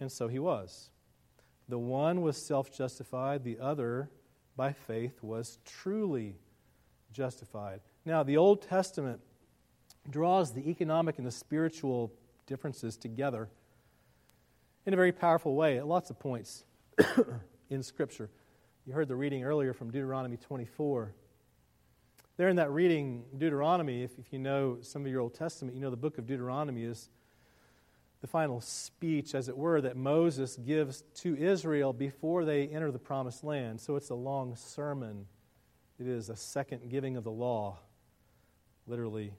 And 0.00 0.10
so 0.10 0.28
he 0.28 0.38
was. 0.38 0.88
The 1.68 1.78
one 1.78 2.22
was 2.22 2.38
self 2.38 2.74
justified, 2.74 3.44
the 3.44 3.58
other 3.58 4.08
by 4.56 4.72
faith 4.72 5.22
was 5.22 5.58
truly 5.66 6.36
justified. 7.12 7.80
Now, 8.06 8.22
the 8.22 8.38
Old 8.38 8.62
Testament 8.62 9.20
draws 10.08 10.54
the 10.54 10.70
economic 10.70 11.18
and 11.18 11.26
the 11.26 11.32
spiritual 11.32 12.14
differences 12.46 12.96
together 12.96 13.50
in 14.84 14.92
a 14.92 14.96
very 14.96 15.12
powerful 15.12 15.54
way 15.54 15.78
at 15.78 15.86
lots 15.86 16.10
of 16.10 16.18
points 16.18 16.64
in 17.70 17.82
Scripture. 17.82 18.30
You 18.86 18.92
heard 18.92 19.08
the 19.08 19.16
reading 19.16 19.44
earlier 19.44 19.72
from 19.72 19.90
Deuteronomy 19.90 20.36
24. 20.36 21.14
There 22.36 22.48
in 22.48 22.56
that 22.56 22.70
reading, 22.70 23.24
Deuteronomy, 23.36 24.02
if, 24.02 24.18
if 24.18 24.32
you 24.32 24.38
know 24.38 24.78
some 24.80 25.02
of 25.02 25.10
your 25.10 25.20
Old 25.20 25.34
Testament, 25.34 25.76
you 25.76 25.82
know 25.82 25.90
the 25.90 25.96
book 25.96 26.18
of 26.18 26.26
Deuteronomy 26.26 26.82
is 26.82 27.08
the 28.22 28.26
final 28.26 28.60
speech, 28.60 29.34
as 29.34 29.48
it 29.48 29.56
were, 29.56 29.80
that 29.80 29.96
Moses 29.96 30.56
gives 30.56 31.02
to 31.16 31.36
Israel 31.36 31.92
before 31.92 32.44
they 32.44 32.68
enter 32.68 32.90
the 32.90 32.98
promised 32.98 33.44
land. 33.44 33.80
So 33.80 33.96
it's 33.96 34.10
a 34.10 34.14
long 34.14 34.56
sermon. 34.56 35.26
It 35.98 36.06
is 36.06 36.28
a 36.28 36.36
second 36.36 36.88
giving 36.88 37.16
of 37.16 37.24
the 37.24 37.30
law, 37.30 37.78
literally. 38.86 39.34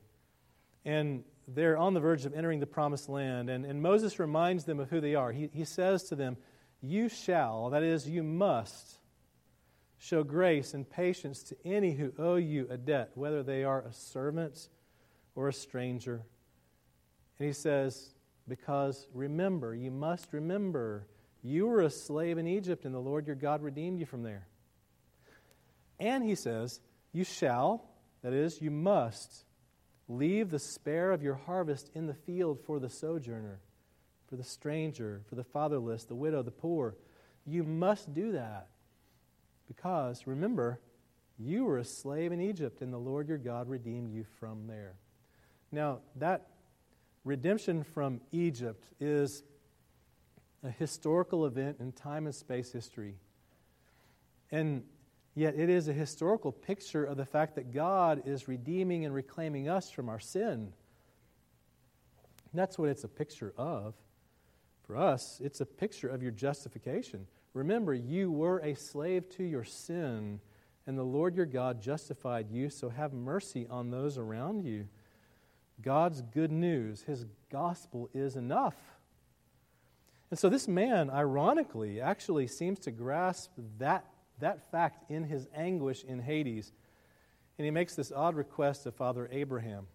And 0.86 1.24
they're 1.48 1.78
on 1.78 1.94
the 1.94 2.00
verge 2.00 2.26
of 2.26 2.34
entering 2.34 2.60
the 2.60 2.68
promised 2.68 3.10
land. 3.10 3.50
And, 3.50 3.66
and 3.66 3.82
Moses 3.82 4.20
reminds 4.20 4.66
them 4.66 4.80
of 4.80 4.90
who 4.90 5.02
they 5.02 5.16
are. 5.16 5.32
He, 5.32 5.50
he 5.54 5.66
says 5.66 6.04
to 6.06 6.16
them, 6.16 6.38
You 6.82 7.10
shall, 7.10 7.70
that 7.72 7.84
is, 7.84 8.08
you 8.08 8.24
must, 8.24 8.98
show 9.98 10.24
grace 10.24 10.74
and 10.74 10.90
patience 10.90 11.44
to 11.44 11.56
any 11.66 11.94
who 11.94 12.14
owe 12.18 12.36
you 12.36 12.68
a 12.70 12.78
debt, 12.78 13.12
whether 13.16 13.44
they 13.44 13.64
are 13.64 13.82
a 13.82 13.94
servant 13.94 14.68
or 15.36 15.48
a 15.48 15.54
stranger. 15.54 16.24
And 17.40 17.48
he 17.48 17.54
says, 17.54 18.14
because 18.48 19.08
remember, 19.14 19.74
you 19.74 19.92
must 19.92 20.34
remember, 20.34 21.08
you 21.42 21.68
were 21.68 21.82
a 21.82 21.90
slave 21.90 22.38
in 22.38 22.48
Egypt, 22.48 22.86
and 22.86 22.94
the 22.94 23.00
Lord 23.00 23.28
your 23.28 23.36
God 23.36 23.62
redeemed 23.62 24.00
you 24.00 24.06
from 24.06 24.24
there. 24.24 24.48
And 26.00 26.24
he 26.24 26.36
says, 26.36 26.80
You 27.14 27.24
shall, 27.24 27.86
that 28.22 28.34
is, 28.34 28.62
you 28.62 28.72
must, 28.72 29.46
leave 30.08 30.50
the 30.50 30.60
spare 30.60 31.12
of 31.12 31.24
your 31.24 31.36
harvest 31.36 31.90
in 31.94 32.08
the 32.08 32.14
field 32.14 32.60
for 32.66 32.80
the 32.80 32.90
sojourner, 32.90 33.60
for 34.28 34.36
the 34.36 34.44
stranger, 34.44 35.22
for 35.28 35.36
the 35.36 35.44
fatherless, 35.44 36.04
the 36.06 36.16
widow, 36.16 36.42
the 36.42 36.52
poor. 36.52 36.96
You 37.46 37.64
must 37.64 38.14
do 38.14 38.32
that. 38.34 38.68
Because, 39.68 40.28
remember, 40.28 40.80
you 41.40 41.66
were 41.66 41.78
a 41.78 41.86
slave 41.86 42.32
in 42.32 42.42
Egypt, 42.42 42.82
and 42.82 42.94
the 42.94 42.98
Lord 42.98 43.28
your 43.28 43.38
God 43.38 43.70
redeemed 43.70 44.12
you 44.12 44.26
from 44.40 44.68
there. 44.68 44.94
Now, 45.72 46.00
that 46.18 46.48
redemption 47.24 47.84
from 47.84 48.22
Egypt 48.32 48.84
is 49.00 49.44
a 50.64 50.70
historical 50.70 51.46
event 51.46 51.78
in 51.80 51.92
time 51.92 52.26
and 52.26 52.36
space 52.36 52.72
history. 52.72 53.16
And 54.52 54.84
yet, 55.36 55.56
it 55.56 55.70
is 55.70 55.88
a 55.88 55.94
historical 55.94 56.52
picture 56.52 57.04
of 57.04 57.18
the 57.18 57.26
fact 57.26 57.56
that 57.56 57.72
God 57.74 58.24
is 58.26 58.48
redeeming 58.48 59.06
and 59.06 59.14
reclaiming 59.14 59.70
us 59.70 59.90
from 59.90 60.10
our 60.10 60.20
sin. 60.20 60.74
That's 62.54 62.78
what 62.78 62.90
it's 62.90 63.04
a 63.04 63.10
picture 63.10 63.54
of. 63.58 63.96
For 64.84 64.98
us, 64.98 65.40
it's 65.44 65.62
a 65.62 65.66
picture 65.66 66.10
of 66.10 66.22
your 66.22 66.32
justification. 66.32 67.26
Remember, 67.54 67.94
you 67.94 68.32
were 68.32 68.60
a 68.60 68.76
slave 68.76 69.30
to 69.38 69.44
your 69.44 69.64
sin, 69.64 70.40
and 70.86 70.98
the 70.98 71.04
Lord 71.04 71.36
your 71.36 71.46
God 71.46 71.82
justified 71.82 72.52
you, 72.52 72.70
so 72.70 72.90
have 72.90 73.14
mercy 73.14 73.66
on 73.70 73.92
those 73.92 74.18
around 74.18 74.66
you. 74.66 74.88
God's 75.82 76.22
good 76.22 76.52
news, 76.52 77.04
his 77.04 77.26
gospel, 77.52 78.10
is 78.14 78.36
enough. 78.36 78.76
And 80.30 80.40
so 80.40 80.50
this 80.50 80.68
man, 80.68 81.10
ironically, 81.10 82.02
actually 82.02 82.48
seems 82.48 82.80
to 82.80 82.92
grasp 82.92 83.52
that, 83.78 84.06
that 84.40 84.70
fact 84.72 85.10
in 85.10 85.24
his 85.24 85.48
anguish 85.56 86.04
in 86.04 86.20
Hades. 86.20 86.72
And 87.58 87.66
he 87.66 87.72
makes 87.72 87.96
this 87.96 88.12
odd 88.12 88.36
request 88.36 88.86
of 88.86 88.96
Father 88.96 89.30
Abraham. 89.32 89.88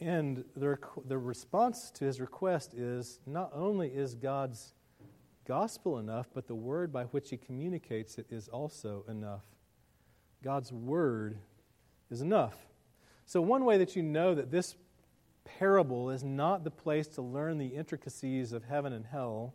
And 0.00 0.44
the, 0.56 0.78
the 1.06 1.16
response 1.16 1.90
to 1.92 2.04
his 2.04 2.20
request 2.20 2.74
is 2.74 3.20
not 3.26 3.50
only 3.54 3.88
is 3.88 4.14
God's 4.14 4.74
gospel 5.46 5.98
enough, 5.98 6.28
but 6.34 6.46
the 6.46 6.54
word 6.54 6.92
by 6.92 7.04
which 7.04 7.30
he 7.30 7.36
communicates 7.36 8.18
it 8.18 8.26
is 8.30 8.48
also 8.48 9.04
enough. 9.08 9.44
God's 10.42 10.72
word 10.72 11.38
is 12.10 12.20
enough. 12.20 12.56
So, 13.24 13.40
one 13.40 13.64
way 13.64 13.78
that 13.78 13.96
you 13.96 14.02
know 14.02 14.34
that 14.34 14.50
this 14.50 14.76
parable 15.44 16.10
is 16.10 16.22
not 16.22 16.64
the 16.64 16.70
place 16.70 17.06
to 17.08 17.22
learn 17.22 17.58
the 17.58 17.68
intricacies 17.68 18.52
of 18.52 18.64
heaven 18.64 18.92
and 18.92 19.06
hell 19.06 19.54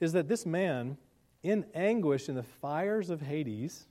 is 0.00 0.12
that 0.12 0.28
this 0.28 0.44
man, 0.46 0.96
in 1.44 1.66
anguish 1.74 2.28
in 2.28 2.34
the 2.34 2.42
fires 2.42 3.10
of 3.10 3.20
Hades, 3.20 3.86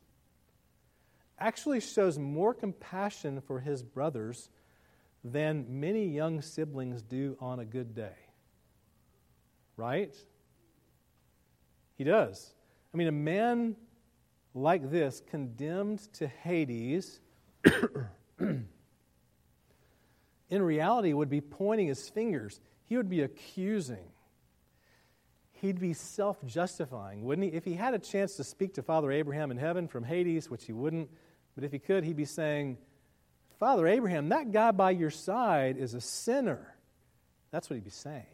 actually 1.39 1.79
shows 1.79 2.17
more 2.17 2.53
compassion 2.53 3.39
for 3.39 3.59
his 3.59 3.83
brothers 3.83 4.49
than 5.23 5.65
many 5.69 6.07
young 6.07 6.41
siblings 6.41 7.03
do 7.03 7.37
on 7.39 7.59
a 7.59 7.65
good 7.65 7.95
day. 7.95 8.15
Right? 9.77 10.15
He 11.95 12.03
does. 12.03 12.53
I 12.93 12.97
mean, 12.97 13.07
a 13.07 13.11
man 13.11 13.75
like 14.55 14.89
this, 14.89 15.21
condemned 15.29 16.11
to 16.13 16.27
Hades, 16.27 17.19
in 18.39 18.67
reality 20.49 21.13
would 21.13 21.29
be 21.29 21.41
pointing 21.41 21.87
his 21.87 22.09
fingers. 22.09 22.59
He 22.85 22.97
would 22.97 23.09
be 23.09 23.21
accusing. 23.21 24.12
He'd 25.63 25.79
be 25.79 25.93
self 25.93 26.37
justifying, 26.45 27.23
wouldn't 27.23 27.49
he? 27.49 27.57
If 27.57 27.63
he 27.63 27.73
had 27.73 27.93
a 27.93 27.99
chance 27.99 28.35
to 28.35 28.43
speak 28.43 28.73
to 28.75 28.83
Father 28.83 29.11
Abraham 29.11 29.49
in 29.49 29.57
heaven 29.57 29.87
from 29.87 30.03
Hades, 30.03 30.49
which 30.49 30.65
he 30.65 30.73
wouldn't, 30.73 31.09
but 31.55 31.63
if 31.63 31.71
he 31.71 31.79
could, 31.79 32.03
he'd 32.03 32.17
be 32.17 32.25
saying, 32.25 32.77
Father 33.59 33.87
Abraham, 33.87 34.29
that 34.29 34.51
guy 34.51 34.71
by 34.71 34.91
your 34.91 35.09
side 35.09 35.77
is 35.77 35.93
a 35.93 36.01
sinner. 36.01 36.75
That's 37.51 37.69
what 37.69 37.75
he'd 37.75 37.85
be 37.85 37.91
saying. 37.91 38.25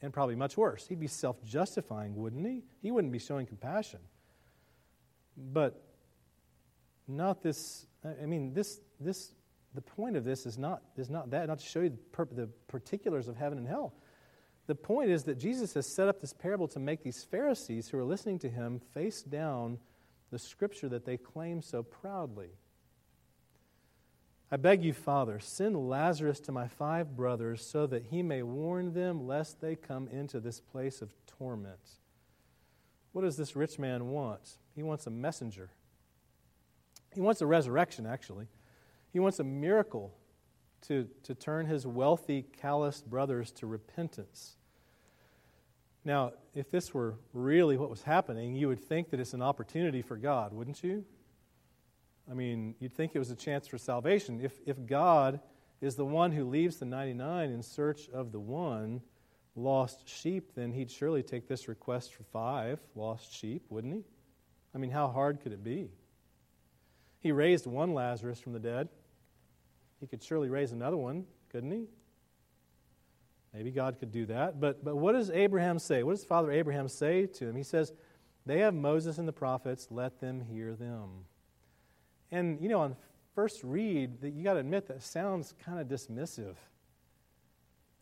And 0.00 0.12
probably 0.12 0.36
much 0.36 0.56
worse. 0.56 0.86
He'd 0.86 1.00
be 1.00 1.08
self 1.08 1.42
justifying, 1.44 2.14
wouldn't 2.14 2.46
he? 2.46 2.62
He 2.82 2.92
wouldn't 2.92 3.12
be 3.12 3.18
showing 3.18 3.46
compassion. 3.46 4.00
But 5.36 5.82
not 7.08 7.42
this, 7.42 7.84
I 8.04 8.26
mean, 8.26 8.54
this, 8.54 8.80
this, 9.00 9.32
the 9.74 9.80
point 9.80 10.16
of 10.16 10.24
this 10.24 10.46
is 10.46 10.56
not, 10.56 10.82
is 10.96 11.10
not 11.10 11.30
that, 11.30 11.48
not 11.48 11.58
to 11.58 11.66
show 11.66 11.80
you 11.80 11.98
the, 12.16 12.24
the 12.26 12.46
particulars 12.68 13.26
of 13.26 13.36
heaven 13.36 13.58
and 13.58 13.66
hell. 13.66 13.92
The 14.66 14.74
point 14.74 15.10
is 15.10 15.24
that 15.24 15.38
Jesus 15.38 15.74
has 15.74 15.86
set 15.86 16.08
up 16.08 16.20
this 16.20 16.32
parable 16.32 16.68
to 16.68 16.78
make 16.78 17.02
these 17.02 17.22
Pharisees 17.22 17.88
who 17.88 17.98
are 17.98 18.04
listening 18.04 18.38
to 18.40 18.48
him 18.48 18.80
face 18.92 19.22
down 19.22 19.78
the 20.30 20.38
scripture 20.38 20.88
that 20.88 21.04
they 21.04 21.16
claim 21.16 21.60
so 21.60 21.82
proudly. 21.82 22.50
I 24.50 24.56
beg 24.56 24.84
you, 24.84 24.92
Father, 24.92 25.40
send 25.40 25.88
Lazarus 25.88 26.40
to 26.40 26.52
my 26.52 26.68
five 26.68 27.16
brothers 27.16 27.64
so 27.64 27.86
that 27.88 28.04
he 28.04 28.22
may 28.22 28.42
warn 28.42 28.94
them 28.94 29.26
lest 29.26 29.60
they 29.60 29.74
come 29.74 30.08
into 30.08 30.40
this 30.40 30.60
place 30.60 31.02
of 31.02 31.12
torment. 31.26 31.98
What 33.12 33.22
does 33.22 33.36
this 33.36 33.56
rich 33.56 33.78
man 33.78 34.08
want? 34.08 34.56
He 34.74 34.82
wants 34.82 35.06
a 35.06 35.10
messenger. 35.10 35.70
He 37.14 37.20
wants 37.20 37.40
a 37.40 37.46
resurrection, 37.46 38.06
actually. 38.06 38.46
He 39.12 39.20
wants 39.20 39.38
a 39.38 39.44
miracle 39.44 40.14
to, 40.88 41.08
to 41.22 41.34
turn 41.34 41.66
his 41.66 41.86
wealthy, 41.86 42.44
calloused 42.60 43.08
brothers 43.08 43.50
to 43.52 43.66
repentance. 43.66 44.56
Now, 46.04 46.32
if 46.54 46.70
this 46.70 46.92
were 46.92 47.14
really 47.32 47.76
what 47.76 47.88
was 47.88 48.02
happening, 48.02 48.54
you 48.54 48.68
would 48.68 48.80
think 48.80 49.10
that 49.10 49.20
it's 49.20 49.32
an 49.32 49.42
opportunity 49.42 50.02
for 50.02 50.16
God, 50.16 50.52
wouldn't 50.52 50.84
you? 50.84 51.04
I 52.30 52.34
mean, 52.34 52.74
you'd 52.78 52.92
think 52.92 53.12
it 53.14 53.18
was 53.18 53.30
a 53.30 53.36
chance 53.36 53.66
for 53.66 53.78
salvation. 53.78 54.40
If, 54.42 54.52
if 54.66 54.84
God 54.86 55.40
is 55.80 55.96
the 55.96 56.04
one 56.04 56.32
who 56.32 56.44
leaves 56.44 56.76
the 56.76 56.86
99 56.86 57.50
in 57.50 57.62
search 57.62 58.08
of 58.10 58.32
the 58.32 58.40
one 58.40 59.00
lost 59.56 60.08
sheep, 60.08 60.52
then 60.54 60.72
he'd 60.72 60.90
surely 60.90 61.22
take 61.22 61.48
this 61.48 61.68
request 61.68 62.14
for 62.14 62.24
five 62.24 62.80
lost 62.94 63.32
sheep, 63.32 63.62
wouldn't 63.68 63.94
he? 63.94 64.04
I 64.74 64.78
mean, 64.78 64.90
how 64.90 65.08
hard 65.08 65.40
could 65.40 65.52
it 65.52 65.62
be? 65.62 65.90
He 67.20 67.32
raised 67.32 67.66
one 67.66 67.94
Lazarus 67.94 68.40
from 68.40 68.52
the 68.52 68.58
dead. 68.58 68.88
He 70.04 70.08
could 70.08 70.22
surely 70.22 70.50
raise 70.50 70.72
another 70.72 70.98
one, 70.98 71.24
couldn't 71.48 71.70
he? 71.70 71.86
Maybe 73.54 73.70
God 73.70 73.98
could 73.98 74.12
do 74.12 74.26
that. 74.26 74.60
But, 74.60 74.84
but 74.84 74.96
what 74.96 75.12
does 75.12 75.30
Abraham 75.30 75.78
say? 75.78 76.02
What 76.02 76.12
does 76.12 76.26
Father 76.26 76.52
Abraham 76.52 76.88
say 76.88 77.24
to 77.24 77.48
him? 77.48 77.56
He 77.56 77.62
says, 77.62 77.90
They 78.44 78.58
have 78.58 78.74
Moses 78.74 79.16
and 79.16 79.26
the 79.26 79.32
prophets, 79.32 79.88
let 79.90 80.20
them 80.20 80.42
hear 80.42 80.74
them. 80.74 81.24
And, 82.30 82.60
you 82.60 82.68
know, 82.68 82.82
on 82.82 82.96
first 83.34 83.64
read, 83.64 84.22
you 84.22 84.44
got 84.44 84.52
to 84.52 84.58
admit 84.58 84.88
that 84.88 85.02
sounds 85.02 85.54
kind 85.64 85.80
of 85.80 85.88
dismissive. 85.88 86.56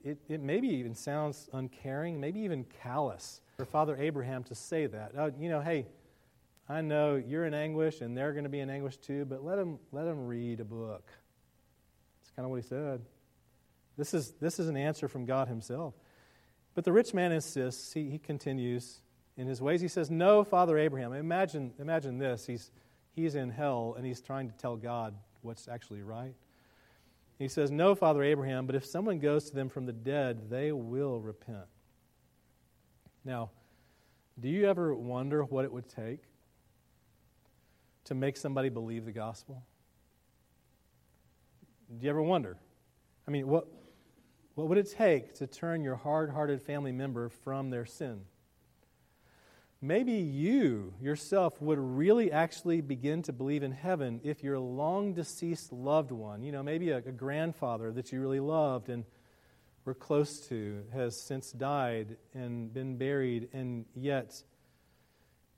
It, 0.02 0.18
it 0.28 0.40
maybe 0.40 0.66
even 0.70 0.96
sounds 0.96 1.48
uncaring, 1.52 2.18
maybe 2.18 2.40
even 2.40 2.64
callous 2.82 3.42
for 3.58 3.64
Father 3.64 3.96
Abraham 3.96 4.42
to 4.42 4.56
say 4.56 4.86
that. 4.86 5.12
Oh, 5.16 5.32
you 5.38 5.48
know, 5.48 5.60
hey, 5.60 5.86
I 6.68 6.80
know 6.80 7.14
you're 7.14 7.46
in 7.46 7.54
anguish 7.54 8.00
and 8.00 8.16
they're 8.16 8.32
going 8.32 8.42
to 8.42 8.50
be 8.50 8.58
in 8.58 8.70
anguish 8.70 8.96
too, 8.96 9.24
but 9.24 9.44
let 9.44 9.54
them, 9.54 9.78
let 9.92 10.02
them 10.02 10.26
read 10.26 10.58
a 10.58 10.64
book. 10.64 11.08
Kind 12.36 12.44
of 12.44 12.50
what 12.50 12.62
he 12.62 12.68
said. 12.68 13.02
This 13.96 14.14
is, 14.14 14.32
this 14.40 14.58
is 14.58 14.68
an 14.68 14.76
answer 14.76 15.08
from 15.08 15.24
God 15.26 15.48
Himself. 15.48 15.94
But 16.74 16.84
the 16.84 16.92
rich 16.92 17.12
man 17.12 17.32
insists, 17.32 17.92
he, 17.92 18.10
he 18.10 18.18
continues 18.18 19.02
in 19.36 19.46
his 19.46 19.60
ways. 19.60 19.80
He 19.80 19.88
says, 19.88 20.10
No, 20.10 20.44
Father 20.44 20.78
Abraham. 20.78 21.12
Imagine, 21.12 21.72
imagine 21.78 22.18
this. 22.18 22.46
He's, 22.46 22.70
he's 23.14 23.34
in 23.34 23.50
hell 23.50 23.94
and 23.96 24.06
he's 24.06 24.20
trying 24.20 24.48
to 24.48 24.56
tell 24.56 24.76
God 24.76 25.14
what's 25.42 25.68
actually 25.68 26.02
right. 26.02 26.34
He 27.38 27.48
says, 27.48 27.70
No, 27.70 27.94
Father 27.94 28.22
Abraham, 28.22 28.66
but 28.66 28.74
if 28.74 28.86
someone 28.86 29.18
goes 29.18 29.50
to 29.50 29.54
them 29.54 29.68
from 29.68 29.86
the 29.86 29.92
dead, 29.92 30.48
they 30.48 30.72
will 30.72 31.20
repent. 31.20 31.66
Now, 33.24 33.50
do 34.40 34.48
you 34.48 34.68
ever 34.68 34.94
wonder 34.94 35.44
what 35.44 35.64
it 35.64 35.72
would 35.72 35.88
take 35.88 36.20
to 38.04 38.14
make 38.14 38.36
somebody 38.36 38.68
believe 38.68 39.04
the 39.04 39.12
gospel? 39.12 39.62
Do 41.98 42.04
you 42.04 42.10
ever 42.10 42.22
wonder? 42.22 42.56
I 43.28 43.30
mean, 43.30 43.46
what, 43.46 43.66
what 44.54 44.68
would 44.68 44.78
it 44.78 44.90
take 44.90 45.34
to 45.34 45.46
turn 45.46 45.82
your 45.82 45.96
hard 45.96 46.30
hearted 46.30 46.62
family 46.62 46.92
member 46.92 47.28
from 47.28 47.70
their 47.70 47.84
sin? 47.84 48.22
Maybe 49.84 50.12
you 50.12 50.94
yourself 51.00 51.60
would 51.60 51.78
really 51.78 52.30
actually 52.30 52.80
begin 52.80 53.22
to 53.24 53.32
believe 53.32 53.62
in 53.62 53.72
heaven 53.72 54.20
if 54.22 54.42
your 54.42 54.58
long 54.58 55.12
deceased 55.12 55.72
loved 55.72 56.12
one, 56.12 56.42
you 56.42 56.52
know, 56.52 56.62
maybe 56.62 56.90
a, 56.90 56.98
a, 56.98 57.12
grandfather 57.12 57.90
that 57.92 58.12
you 58.12 58.20
really 58.20 58.40
loved 58.40 58.88
and 58.88 59.04
were 59.84 59.94
close 59.94 60.46
to, 60.48 60.84
has 60.92 61.20
since 61.26 61.50
died 61.50 62.16
and 62.32 62.72
been 62.72 62.96
buried, 62.96 63.48
and 63.52 63.84
yet, 63.96 64.44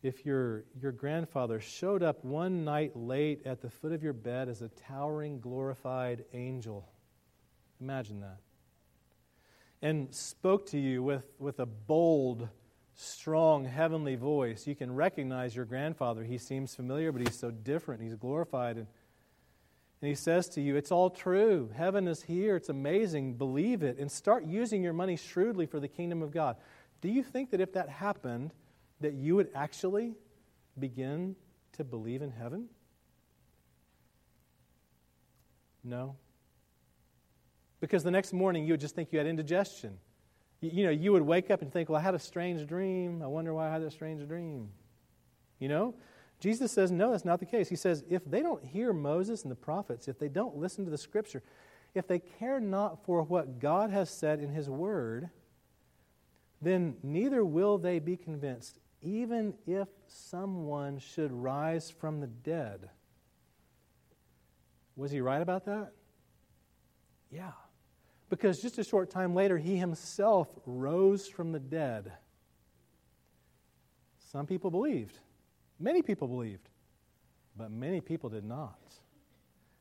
if 0.04 0.26
your, 0.26 0.64
your 0.80 0.92
grandfather 0.92 1.60
showed 1.60 2.02
up 2.02 2.22
one 2.22 2.62
night 2.62 2.94
late 2.94 3.46
at 3.46 3.62
the 3.62 3.70
foot 3.70 3.90
of 3.90 4.02
your 4.02 4.12
bed 4.12 4.50
as 4.50 4.60
a 4.60 4.68
towering, 4.68 5.40
glorified 5.40 6.26
angel, 6.34 6.86
imagine 7.80 8.20
that, 8.20 8.36
and 9.80 10.14
spoke 10.14 10.66
to 10.66 10.78
you 10.78 11.02
with, 11.02 11.24
with 11.38 11.58
a 11.58 11.64
bold, 11.64 12.46
strong 12.94 13.64
heavenly 13.64 14.14
voice. 14.14 14.66
You 14.66 14.74
can 14.74 14.94
recognize 14.94 15.56
your 15.56 15.64
grandfather. 15.64 16.22
He 16.22 16.36
seems 16.36 16.74
familiar, 16.74 17.10
but 17.10 17.22
he's 17.22 17.38
so 17.38 17.50
different. 17.50 18.02
He's 18.02 18.14
glorified. 18.14 18.76
And, 18.76 18.86
and 20.02 20.08
he 20.08 20.14
says 20.14 20.48
to 20.50 20.60
you, 20.60 20.76
It's 20.76 20.92
all 20.92 21.10
true. 21.10 21.70
Heaven 21.74 22.08
is 22.08 22.22
here. 22.22 22.56
It's 22.56 22.68
amazing. 22.68 23.34
Believe 23.34 23.82
it. 23.82 23.98
And 23.98 24.12
start 24.12 24.44
using 24.44 24.82
your 24.82 24.92
money 24.92 25.16
shrewdly 25.16 25.64
for 25.66 25.80
the 25.80 25.88
kingdom 25.88 26.22
of 26.22 26.30
God. 26.30 26.56
Do 27.00 27.08
you 27.08 27.22
think 27.22 27.50
that 27.50 27.60
if 27.60 27.72
that 27.72 27.88
happened, 27.88 28.52
that 29.00 29.14
you 29.14 29.36
would 29.36 29.48
actually 29.54 30.14
begin 30.78 31.36
to 31.72 31.84
believe 31.84 32.22
in 32.22 32.30
heaven? 32.30 32.68
No. 35.82 36.16
Because 37.80 38.02
the 38.02 38.10
next 38.10 38.32
morning 38.32 38.64
you 38.64 38.72
would 38.72 38.80
just 38.80 38.94
think 38.94 39.12
you 39.12 39.18
had 39.18 39.26
indigestion 39.26 39.98
you 40.72 40.84
know, 40.84 40.90
you 40.90 41.12
would 41.12 41.22
wake 41.22 41.50
up 41.50 41.62
and 41.62 41.72
think, 41.72 41.88
well, 41.88 41.98
I 41.98 42.02
had 42.02 42.14
a 42.14 42.18
strange 42.18 42.66
dream. 42.66 43.22
I 43.22 43.26
wonder 43.26 43.52
why 43.52 43.68
I 43.68 43.72
had 43.72 43.82
that 43.82 43.92
strange 43.92 44.26
dream. 44.26 44.70
You 45.58 45.68
know? 45.68 45.94
Jesus 46.40 46.72
says, 46.72 46.90
no, 46.90 47.12
that's 47.12 47.24
not 47.24 47.40
the 47.40 47.46
case. 47.46 47.68
He 47.68 47.76
says, 47.76 48.04
if 48.08 48.24
they 48.24 48.42
don't 48.42 48.64
hear 48.64 48.92
Moses 48.92 49.42
and 49.42 49.50
the 49.50 49.56
prophets, 49.56 50.08
if 50.08 50.18
they 50.18 50.28
don't 50.28 50.56
listen 50.56 50.84
to 50.84 50.90
the 50.90 50.98
scripture, 50.98 51.42
if 51.94 52.06
they 52.06 52.18
care 52.18 52.60
not 52.60 53.04
for 53.04 53.22
what 53.22 53.60
God 53.60 53.90
has 53.90 54.10
said 54.10 54.40
in 54.40 54.50
his 54.50 54.68
word, 54.68 55.30
then 56.60 56.96
neither 57.02 57.44
will 57.44 57.78
they 57.78 57.98
be 57.98 58.16
convinced, 58.16 58.78
even 59.04 59.54
if 59.66 59.88
someone 60.08 60.98
should 60.98 61.30
rise 61.30 61.90
from 61.90 62.20
the 62.20 62.26
dead. 62.26 62.90
Was 64.96 65.10
he 65.10 65.20
right 65.20 65.42
about 65.42 65.66
that? 65.66 65.92
Yeah 67.30 67.52
because 68.34 68.60
just 68.60 68.78
a 68.78 68.84
short 68.84 69.10
time 69.10 69.32
later, 69.32 69.58
he 69.58 69.76
himself 69.76 70.48
rose 70.66 71.28
from 71.28 71.52
the 71.52 71.60
dead. 71.60 72.12
Some 74.32 74.46
people 74.46 74.72
believed, 74.72 75.20
many 75.78 76.02
people 76.02 76.26
believed, 76.26 76.68
but 77.56 77.70
many 77.70 78.00
people 78.00 78.28
did 78.28 78.44
not. 78.44 78.80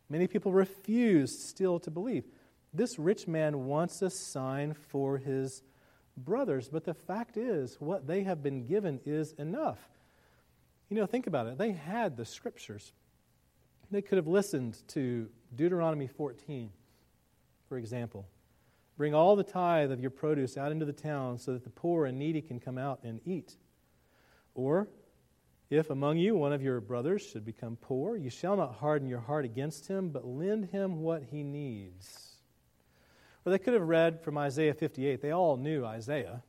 Many 0.07 0.27
people 0.27 0.53
refused 0.53 1.39
still 1.39 1.79
to 1.79 1.89
believe. 1.89 2.25
This 2.73 2.99
rich 2.99 3.27
man 3.27 3.65
wants 3.65 4.03
a 4.03 4.11
sign 4.11 4.75
for 4.75 5.17
his 5.17 5.63
brothers, 6.17 6.69
but 6.69 6.85
the 6.85 6.93
fact 6.93 7.37
is, 7.37 7.77
what 7.79 8.07
they 8.07 8.23
have 8.23 8.43
been 8.43 8.65
given 8.65 8.99
is 9.05 9.33
enough. 9.33 9.79
You 10.89 10.97
know, 10.97 11.05
think 11.05 11.27
about 11.27 11.47
it. 11.47 11.57
They 11.57 11.71
had 11.71 12.17
the 12.17 12.25
scriptures. 12.25 12.93
They 13.91 14.01
could 14.01 14.17
have 14.17 14.27
listened 14.27 14.77
to 14.89 15.29
Deuteronomy 15.55 16.07
14, 16.07 16.69
for 17.67 17.77
example. 17.77 18.27
Bring 18.97 19.15
all 19.15 19.35
the 19.35 19.43
tithe 19.43 19.91
of 19.91 19.99
your 19.99 20.11
produce 20.11 20.57
out 20.57 20.71
into 20.71 20.85
the 20.85 20.93
town 20.93 21.39
so 21.39 21.53
that 21.53 21.63
the 21.63 21.69
poor 21.69 22.05
and 22.05 22.19
needy 22.19 22.41
can 22.41 22.59
come 22.59 22.77
out 22.77 22.99
and 23.03 23.19
eat. 23.25 23.55
Or, 24.53 24.87
if 25.69 25.89
among 25.89 26.17
you 26.17 26.35
one 26.35 26.53
of 26.53 26.61
your 26.61 26.79
brothers 26.79 27.23
should 27.23 27.43
become 27.43 27.75
poor, 27.75 28.15
you 28.15 28.29
shall 28.29 28.55
not 28.55 28.75
harden 28.75 29.07
your 29.07 29.21
heart 29.21 29.45
against 29.45 29.87
him, 29.87 30.09
but 30.09 30.27
lend 30.27 30.65
him 30.65 31.01
what 31.01 31.23
he 31.23 31.41
needs. 31.43 32.32
Or 33.45 33.51
they 33.51 33.59
could 33.59 33.73
have 33.73 33.87
read 33.87 34.21
from 34.21 34.37
Isaiah 34.37 34.73
58. 34.73 35.21
They 35.21 35.31
all 35.31 35.57
knew 35.57 35.85
Isaiah. 35.85 36.43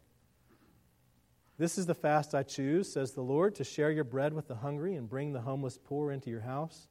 This 1.57 1.79
is 1.79 1.87
the 1.87 1.95
fast 1.95 2.35
I 2.35 2.43
choose, 2.43 2.93
says 2.93 3.13
the 3.13 3.23
Lord, 3.23 3.55
to 3.57 3.65
share 3.65 3.91
your 3.91 4.05
bread 4.05 4.33
with 4.33 4.49
the 4.49 4.57
hungry 4.57 4.97
and 4.97 5.09
bring 5.09 5.33
the 5.33 5.41
homeless 5.41 5.79
poor 5.83 6.11
into 6.11 6.31
your 6.31 6.41
house. 6.41 6.89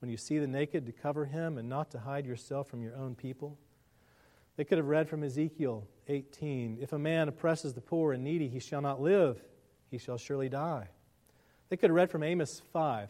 When 0.00 0.10
you 0.10 0.16
see 0.16 0.38
the 0.38 0.46
naked, 0.46 0.86
to 0.86 0.92
cover 0.92 1.24
him 1.24 1.58
and 1.58 1.68
not 1.68 1.90
to 1.92 1.98
hide 1.98 2.26
yourself 2.26 2.68
from 2.68 2.82
your 2.82 2.94
own 2.96 3.14
people 3.14 3.58
They 4.56 4.64
could 4.64 4.78
have 4.78 4.86
read 4.86 5.08
from 5.08 5.24
Ezekiel 5.24 5.86
18 6.08 6.78
If 6.80 6.92
a 6.92 6.98
man 6.98 7.28
oppresses 7.28 7.74
the 7.74 7.80
poor 7.80 8.12
and 8.12 8.22
needy, 8.22 8.48
he 8.48 8.60
shall 8.60 8.82
not 8.82 9.00
live, 9.00 9.42
he 9.90 9.98
shall 9.98 10.18
surely 10.18 10.48
die. 10.48 10.88
They 11.68 11.76
could 11.76 11.90
have 11.90 11.96
read 11.96 12.10
from 12.10 12.22
Amos 12.22 12.62
5 12.72 13.08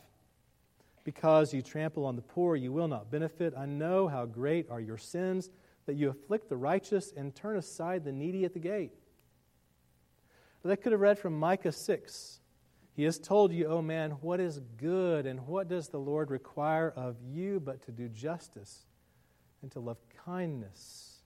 Because 1.04 1.52
you 1.52 1.60
trample 1.60 2.06
on 2.06 2.16
the 2.16 2.22
poor, 2.22 2.56
you 2.56 2.72
will 2.72 2.88
not 2.88 3.10
benefit. 3.10 3.52
I 3.56 3.66
know 3.66 4.08
how 4.08 4.24
great 4.24 4.70
are 4.70 4.80
your 4.80 4.98
sins, 4.98 5.50
that 5.86 5.94
you 5.94 6.10
afflict 6.10 6.48
the 6.48 6.56
righteous 6.56 7.12
and 7.16 7.34
turn 7.34 7.56
aside 7.56 8.04
the 8.04 8.12
needy 8.12 8.44
at 8.44 8.52
the 8.52 8.60
gate. 8.60 8.92
They 10.64 10.76
could 10.76 10.92
have 10.92 11.00
read 11.00 11.18
from 11.18 11.38
Micah 11.38 11.70
6 11.70 12.40
He 12.94 13.04
has 13.04 13.18
told 13.18 13.52
you, 13.52 13.66
O 13.66 13.80
man, 13.80 14.12
what 14.20 14.40
is 14.40 14.60
good, 14.76 15.26
and 15.26 15.46
what 15.46 15.68
does 15.68 15.88
the 15.88 16.00
Lord 16.00 16.30
require 16.30 16.92
of 16.96 17.16
you 17.22 17.60
but 17.60 17.82
to 17.82 17.92
do 17.92 18.08
justice 18.08 18.86
and 19.62 19.70
to 19.72 19.80
love 19.80 19.98
kindness 20.24 21.20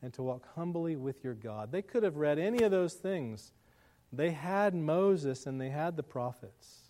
and 0.00 0.12
to 0.14 0.22
walk 0.22 0.46
humbly 0.54 0.96
with 0.96 1.24
your 1.24 1.34
God. 1.34 1.72
They 1.72 1.82
could 1.82 2.02
have 2.02 2.16
read 2.16 2.38
any 2.38 2.62
of 2.62 2.70
those 2.70 2.94
things. 2.94 3.52
They 4.12 4.30
had 4.30 4.74
Moses 4.74 5.46
and 5.46 5.60
they 5.60 5.70
had 5.70 5.96
the 5.96 6.02
prophets. 6.02 6.82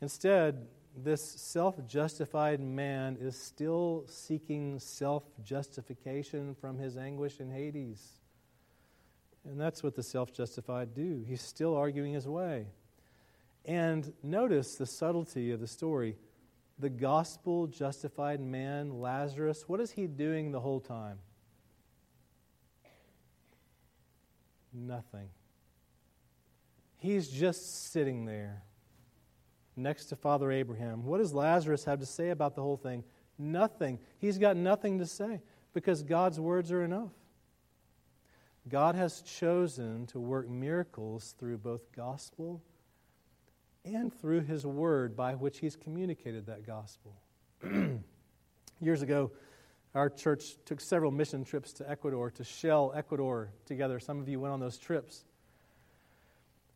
Instead, 0.00 0.66
this 0.96 1.22
self 1.22 1.86
justified 1.86 2.60
man 2.60 3.18
is 3.20 3.36
still 3.36 4.04
seeking 4.08 4.78
self 4.78 5.24
justification 5.44 6.54
from 6.54 6.78
his 6.78 6.96
anguish 6.96 7.38
in 7.38 7.50
Hades. 7.50 8.20
And 9.44 9.60
that's 9.60 9.82
what 9.82 9.94
the 9.94 10.02
self 10.02 10.32
justified 10.32 10.94
do. 10.94 11.22
He's 11.28 11.42
still 11.42 11.76
arguing 11.76 12.14
his 12.14 12.26
way. 12.26 12.66
And 13.66 14.12
notice 14.22 14.76
the 14.76 14.86
subtlety 14.86 15.50
of 15.52 15.60
the 15.60 15.66
story. 15.66 16.16
The 16.78 16.90
gospel 16.90 17.66
justified 17.66 18.40
man, 18.40 19.00
Lazarus, 19.00 19.64
what 19.66 19.80
is 19.80 19.90
he 19.90 20.06
doing 20.06 20.52
the 20.52 20.60
whole 20.60 20.80
time? 20.80 21.18
Nothing. 24.72 25.28
He's 26.96 27.28
just 27.28 27.92
sitting 27.92 28.24
there 28.24 28.62
next 29.76 30.06
to 30.06 30.16
Father 30.16 30.50
Abraham. 30.50 31.04
What 31.04 31.18
does 31.18 31.34
Lazarus 31.34 31.84
have 31.84 32.00
to 32.00 32.06
say 32.06 32.30
about 32.30 32.54
the 32.54 32.62
whole 32.62 32.76
thing? 32.76 33.04
Nothing. 33.38 33.98
He's 34.18 34.38
got 34.38 34.56
nothing 34.56 34.98
to 34.98 35.06
say 35.06 35.40
because 35.74 36.02
God's 36.02 36.40
words 36.40 36.72
are 36.72 36.82
enough. 36.82 37.12
God 38.68 38.94
has 38.94 39.22
chosen 39.22 40.06
to 40.06 40.18
work 40.18 40.48
miracles 40.48 41.34
through 41.38 41.58
both 41.58 41.92
gospel 41.92 42.62
and 43.84 44.12
through 44.12 44.40
his 44.40 44.66
word 44.66 45.16
by 45.16 45.34
which 45.34 45.58
he's 45.58 45.76
communicated 45.76 46.46
that 46.46 46.66
gospel. 46.66 47.14
Years 48.80 49.02
ago, 49.02 49.30
our 49.94 50.10
church 50.10 50.56
took 50.64 50.80
several 50.80 51.10
mission 51.10 51.44
trips 51.44 51.72
to 51.74 51.88
Ecuador, 51.88 52.30
to 52.32 52.44
Shell, 52.44 52.92
Ecuador, 52.94 53.50
together. 53.64 54.00
Some 54.00 54.20
of 54.20 54.28
you 54.28 54.40
went 54.40 54.52
on 54.52 54.60
those 54.60 54.76
trips. 54.76 55.24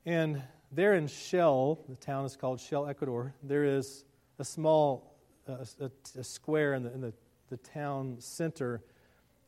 And 0.07 0.43
there 0.73 0.95
in 0.95 1.07
Shell, 1.07 1.81
the 1.89 1.97
town 1.97 2.25
is 2.25 2.37
called 2.37 2.61
Shell, 2.61 2.87
Ecuador, 2.87 3.35
there 3.43 3.65
is 3.65 4.05
a 4.39 4.45
small 4.45 5.15
uh, 5.49 5.65
a, 5.81 5.91
a, 6.19 6.25
square 6.25 6.75
in, 6.75 6.83
the, 6.83 6.93
in 6.93 7.01
the, 7.01 7.13
the 7.49 7.57
town 7.57 8.17
center, 8.21 8.83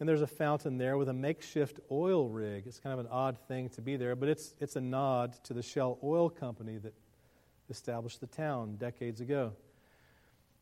and 0.00 0.08
there's 0.08 0.22
a 0.22 0.26
fountain 0.26 0.78
there 0.78 0.96
with 0.96 1.08
a 1.08 1.12
makeshift 1.12 1.78
oil 1.90 2.28
rig. 2.28 2.64
It's 2.66 2.80
kind 2.80 2.92
of 2.92 2.98
an 2.98 3.06
odd 3.11 3.38
thing 3.46 3.68
to 3.70 3.80
be 3.80 3.96
there, 3.96 4.16
but 4.16 4.28
it's, 4.28 4.54
it's 4.58 4.74
a 4.74 4.80
nod 4.80 5.37
to 5.44 5.54
the 5.54 5.62
Shell 5.62 5.98
Oil 6.02 6.28
Company 6.28 6.78
that 6.78 6.94
established 7.70 8.20
the 8.20 8.26
town 8.26 8.76
decades 8.76 9.20
ago. 9.20 9.52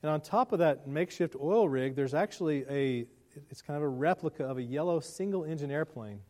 And 0.02 0.10
on 0.10 0.20
top 0.20 0.52
of 0.52 0.58
that 0.58 0.86
makeshift 0.86 1.36
oil 1.40 1.68
rig, 1.68 1.94
there's 1.94 2.14
actually 2.14 2.64
a, 2.68 3.06
it's 3.50 3.62
kind 3.62 3.76
of 3.76 3.82
a 3.82 3.88
replica 3.88 4.44
of 4.44 4.58
a 4.58 4.62
yellow 4.62 5.00
single 5.00 5.44
engine 5.44 5.70
airplane, 5.70 6.20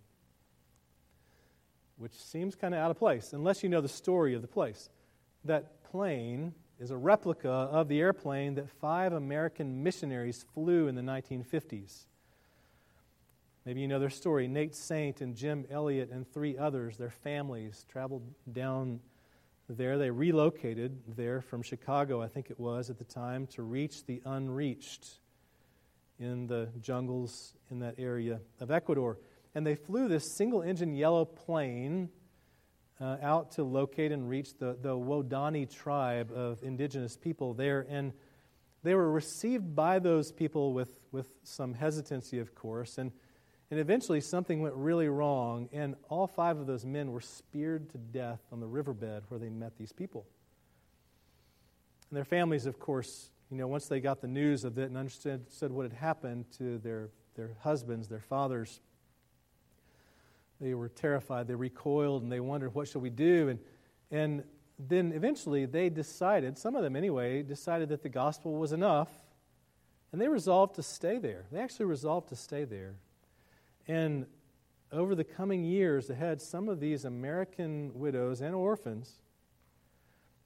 which 2.01 2.15
seems 2.15 2.57
kind 2.57 2.75
of 2.75 2.81
out 2.81 2.91
of 2.91 2.97
place, 2.97 3.35
unless 3.35 3.63
you 3.63 3.69
know 3.69 3.83
the 3.83 3.89
story 3.89 4.35
of 4.35 4.41
the 4.41 4.49
place. 4.49 4.89
That 5.45 5.85
plane 5.85 6.55
is 6.79 6.91
a 6.91 6.97
replica 6.97 7.51
of 7.51 7.89
the 7.89 8.01
airplane 8.01 8.55
that 8.55 8.71
five 8.71 9.13
American 9.13 9.83
missionaries 9.83 10.47
flew 10.55 10.89
in 10.89 10.95
the 10.95 11.03
1950s. 11.03 12.07
Maybe 13.67 13.83
you 13.83 13.89
know 13.89 13.99
their 13.99 14.09
story. 14.09 14.49
Nate 14.49 14.75
Saint 14.75 15.21
and 15.21 15.37
Jim 15.37 15.67
Elliot 15.71 16.09
and 16.11 16.27
three 16.27 16.57
others, 16.57 16.97
their 16.97 17.11
families, 17.11 17.85
traveled 17.87 18.23
down 18.51 19.01
there. 19.69 19.99
They 19.99 20.11
relocated 20.11 20.99
there 21.17 21.43
from 21.43 21.61
Chicago, 21.61 22.23
I 22.23 22.29
think 22.29 22.51
it 22.51 22.59
was 22.59 22.89
at 22.89 22.97
the 22.97 23.05
time, 23.05 23.47
to 23.49 23.63
reach 23.63 24.07
the 24.07 24.23
unreached 24.25 25.19
in 26.19 26.47
the 26.47 26.71
jungles 26.81 27.53
in 27.71 27.81
that 27.81 27.97
area 27.99 28.41
of 28.59 28.71
Ecuador. 28.71 29.19
And 29.55 29.67
they 29.67 29.75
flew 29.75 30.09
this 30.09 30.37
single 30.37 30.63
engine 30.63 30.95
yellow 30.95 31.25
plane 31.25 32.11
uh, 33.01 33.17
out 33.23 33.53
to 33.53 33.65
locate 33.65 34.13
and 34.13 34.29
reach 34.29 34.59
the, 34.59 34.77
the 34.81 34.97
Waodani 34.97 35.69
tribe 35.69 36.31
of 36.35 36.63
indigenous 36.63 37.17
people 37.17 37.55
there. 37.55 37.87
And 37.89 38.13
they 38.83 38.95
were 38.95 39.11
received 39.11 39.75
by 39.75 39.99
those 39.99 40.33
people 40.33 40.73
with, 40.73 40.91
with 41.11 41.33
some 41.43 41.75
hesitancy, 41.75 42.39
of 42.39 42.55
course. 42.55 42.99
And 42.99 43.13
and 43.71 43.79
eventually, 43.79 44.21
something 44.21 44.61
went 44.61 44.75
really 44.75 45.09
wrong, 45.09 45.69
and 45.73 45.95
all 46.09 46.27
five 46.27 46.59
of 46.59 46.67
those 46.67 46.85
men 46.85 47.13
were 47.13 47.21
speared 47.21 47.89
to 47.91 47.99
death 47.99 48.41
on 48.51 48.59
the 48.59 48.67
riverbed 48.67 49.23
where 49.29 49.39
they 49.39 49.49
met 49.49 49.77
these 49.79 49.93
people. 49.93 50.27
And 52.11 52.17
their 52.17 52.25
families, 52.25 52.67
of 52.67 52.81
course, 52.81 53.31
you 53.49 53.57
know, 53.57 53.69
once 53.69 53.87
they 53.87 54.01
got 54.01 54.21
the 54.21 54.27
news 54.27 54.65
of 54.65 54.77
it 54.79 54.87
and 54.87 54.99
understood 54.99 55.47
what 55.71 55.85
had 55.85 55.93
happened 55.93 56.47
to 56.59 56.79
their, 56.79 57.11
their 57.37 57.53
husbands, 57.61 58.09
their 58.09 58.21
fathers, 58.21 58.81
they 60.61 60.75
were 60.75 60.89
terrified. 60.89 61.49
They 61.49 61.55
recoiled 61.55 62.23
and 62.23 62.31
they 62.31 62.41
wondered, 62.41 62.75
what 62.75 62.89
shall 62.89 63.01
we 63.01 63.11
do? 63.11 63.49
And, 63.49 63.59
and 64.11 64.45
then 64.79 65.13
eventually 65.13 65.67
they 65.67 65.89
decided, 65.89 66.59
some 66.59 66.77
of 66.77 66.83
them 66.83 66.97
anyway, 66.97 67.43
decided 67.43 67.89
that 67.91 68.03
the 68.03 68.09
gospel 68.09 68.55
was 68.55 68.73
enough, 68.73 69.09
and 70.13 70.21
they 70.21 70.29
resolved 70.29 70.75
to 70.75 70.83
stay 70.83 71.19
there. 71.19 71.47
They 71.53 71.61
actually 71.61 71.87
resolved 71.87 72.29
to 72.31 72.37
stay 72.37 72.65
there. 72.65 72.95
And 73.87 74.27
over 74.93 75.15
the 75.15 75.25
coming 75.25 75.65
years 75.65 76.11
ahead, 76.11 76.43
some 76.43 76.69
of 76.69 76.81
these 76.81 77.05
American 77.05 77.93
widows 77.95 78.41
and 78.41 78.55
orphans, 78.55 79.21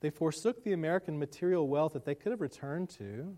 they 0.01 0.11
forsook 0.11 0.63
the 0.65 0.75
American 0.75 1.19
material 1.19 1.67
wealth 1.67 1.95
that 1.95 2.05
they 2.05 2.15
could 2.15 2.31
have 2.31 2.43
returned 2.43 2.91
to, 2.91 3.35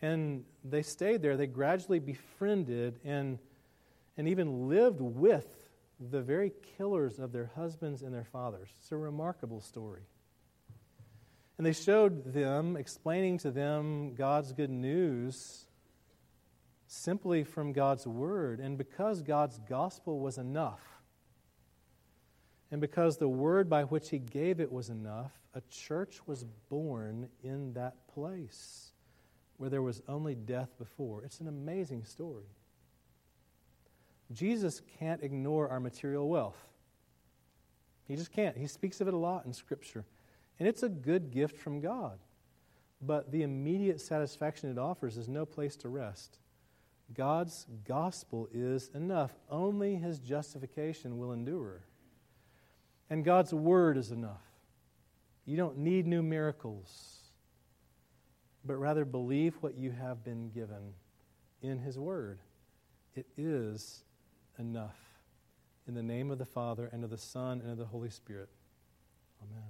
and 0.00 0.44
they 0.62 0.82
stayed 0.82 1.22
there. 1.22 1.36
They 1.36 1.48
gradually 1.48 1.98
befriended 1.98 3.00
and, 3.04 3.38
and 4.18 4.28
even 4.28 4.68
lived 4.68 5.00
with 5.00 5.46
the 5.98 6.20
very 6.20 6.52
killers 6.76 7.18
of 7.18 7.32
their 7.32 7.50
husbands 7.54 8.02
and 8.02 8.12
their 8.12 8.24
fathers. 8.24 8.68
It's 8.80 8.92
a 8.92 8.96
remarkable 8.96 9.60
story. 9.60 10.02
And 11.56 11.66
they 11.66 11.72
showed 11.72 12.32
them, 12.32 12.76
explaining 12.76 13.38
to 13.38 13.50
them 13.50 14.14
God's 14.14 14.52
good 14.52 14.70
news 14.70 15.66
simply 16.86 17.44
from 17.44 17.72
God's 17.72 18.06
Word. 18.06 18.60
And 18.60 18.76
because 18.76 19.22
God's 19.22 19.58
gospel 19.68 20.20
was 20.20 20.38
enough, 20.38 20.82
and 22.70 22.80
because 22.80 23.16
the 23.16 23.28
word 23.28 23.70
by 23.70 23.84
which 23.84 24.10
He 24.10 24.18
gave 24.18 24.60
it 24.60 24.70
was 24.70 24.90
enough, 24.90 25.32
a 25.54 25.62
church 25.70 26.20
was 26.26 26.44
born 26.68 27.28
in 27.42 27.72
that 27.72 27.94
place 28.14 28.92
where 29.56 29.70
there 29.70 29.82
was 29.82 30.02
only 30.06 30.34
death 30.34 30.70
before. 30.78 31.24
It's 31.24 31.40
an 31.40 31.48
amazing 31.48 32.04
story. 32.04 32.44
Jesus 34.32 34.82
can't 34.98 35.22
ignore 35.22 35.68
our 35.68 35.80
material 35.80 36.28
wealth. 36.28 36.58
He 38.06 38.16
just 38.16 38.32
can't. 38.32 38.56
He 38.56 38.66
speaks 38.66 39.00
of 39.00 39.08
it 39.08 39.14
a 39.14 39.18
lot 39.18 39.46
in 39.46 39.52
Scripture. 39.52 40.04
And 40.58 40.66
it's 40.66 40.82
a 40.82 40.88
good 40.88 41.30
gift 41.30 41.56
from 41.56 41.80
God. 41.80 42.18
But 43.00 43.30
the 43.30 43.42
immediate 43.42 44.00
satisfaction 44.00 44.70
it 44.70 44.78
offers 44.78 45.16
is 45.16 45.28
no 45.28 45.46
place 45.46 45.76
to 45.76 45.88
rest. 45.88 46.38
God's 47.14 47.66
gospel 47.86 48.48
is 48.52 48.90
enough. 48.94 49.32
Only 49.50 49.96
his 49.96 50.18
justification 50.18 51.18
will 51.18 51.32
endure. 51.32 51.84
And 53.08 53.24
God's 53.24 53.54
word 53.54 53.96
is 53.96 54.10
enough. 54.10 54.42
You 55.46 55.56
don't 55.56 55.78
need 55.78 56.06
new 56.06 56.22
miracles, 56.22 57.20
but 58.64 58.76
rather 58.76 59.06
believe 59.06 59.54
what 59.60 59.76
you 59.76 59.90
have 59.92 60.22
been 60.22 60.50
given 60.50 60.92
in 61.62 61.78
his 61.78 61.98
word. 61.98 62.40
It 63.14 63.26
is 63.38 64.04
enough. 64.58 64.98
In 65.86 65.94
the 65.94 66.02
name 66.02 66.30
of 66.30 66.38
the 66.38 66.44
Father, 66.44 66.88
and 66.92 67.02
of 67.04 67.10
the 67.10 67.18
Son, 67.18 67.60
and 67.60 67.70
of 67.70 67.78
the 67.78 67.86
Holy 67.86 68.10
Spirit. 68.10 68.48
Amen. 69.42 69.64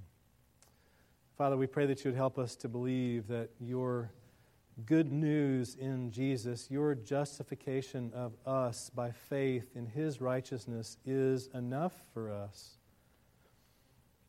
Father, 1.37 1.57
we 1.57 1.67
pray 1.67 1.87
that 1.87 2.05
you 2.05 2.11
would 2.11 2.17
help 2.17 2.39
us 2.39 2.57
to 2.57 2.69
believe 2.69 3.29
that 3.29 3.51
your 3.61 4.11
good 4.87 5.13
news 5.13 5.77
in 5.77 6.11
Jesus, 6.11 6.69
your 6.71 6.95
justification 6.95 8.13
of 8.15 8.33
us 8.47 8.91
by 8.95 9.11
faith 9.11 9.71
in 9.75 9.87
his 9.87 10.21
righteousness 10.21 10.97
is 11.05 11.49
enough 11.55 11.93
for 12.13 12.33
us. 12.33 12.79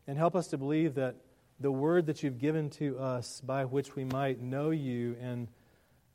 And 0.08 0.18
help 0.18 0.36
us 0.36 0.48
to 0.48 0.58
believe 0.58 0.96
that 0.96 1.16
the 1.60 1.72
word 1.72 2.06
that 2.08 2.24
you've 2.24 2.40
given 2.40 2.70
to 2.72 2.98
us 2.98 3.42
by 3.42 3.66
which 3.66 3.96
we 3.96 4.06
might 4.06 4.42
know 4.42 4.70
you 4.70 5.16
and 5.22 5.48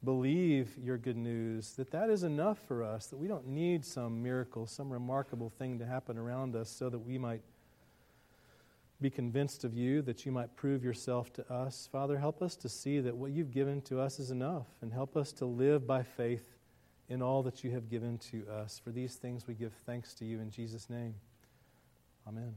believe 0.05 0.77
your 0.79 0.99
good 0.99 1.17
news, 1.17 1.73
that 1.73 1.91
that 1.91 2.11
is 2.11 2.23
enough 2.23 2.59
for 2.67 2.83
us, 2.83 3.07
that 3.07 3.17
we 3.17 3.29
don't 3.29 3.47
need 3.47 3.85
some 3.85 4.23
miracle, 4.23 4.67
some 4.67 4.93
remarkable 4.93 5.51
thing 5.51 5.79
to 5.79 5.87
happen 5.87 6.19
around 6.19 6.55
us 6.55 6.69
so 6.69 6.89
that 6.91 6.99
we 6.99 7.19
might 7.19 7.43
be 9.01 9.11
convinced 9.11 9.65
of 9.65 9.75
you, 9.75 10.03
that 10.03 10.25
you 10.25 10.33
might 10.33 10.55
prove 10.57 10.85
yourself 10.85 11.33
to 11.33 11.53
us. 11.53 11.89
Father, 11.91 12.19
help 12.19 12.43
us 12.43 12.57
to 12.57 12.69
see 12.69 13.01
that 13.01 13.17
what 13.17 13.33
you've 13.33 13.51
given 13.51 13.83
to 13.83 14.01
us 14.01 14.19
is 14.19 14.31
enough, 14.31 14.69
and 14.81 14.93
help 14.93 15.17
us 15.17 15.33
to 15.33 15.45
live 15.45 15.87
by 15.87 16.03
faith 16.03 16.57
in 17.09 17.21
all 17.21 17.43
that 17.43 17.63
you 17.63 17.71
have 17.71 17.91
given 17.91 18.17
to 18.19 18.47
us. 18.49 18.81
For 18.83 18.91
these 18.91 19.17
things 19.17 19.47
we 19.47 19.55
give 19.55 19.73
thanks 19.85 20.15
to 20.15 20.25
you 20.25 20.41
in 20.41 20.51
Jesus' 20.51 20.89
name. 20.89 21.15
Amen. 22.27 22.55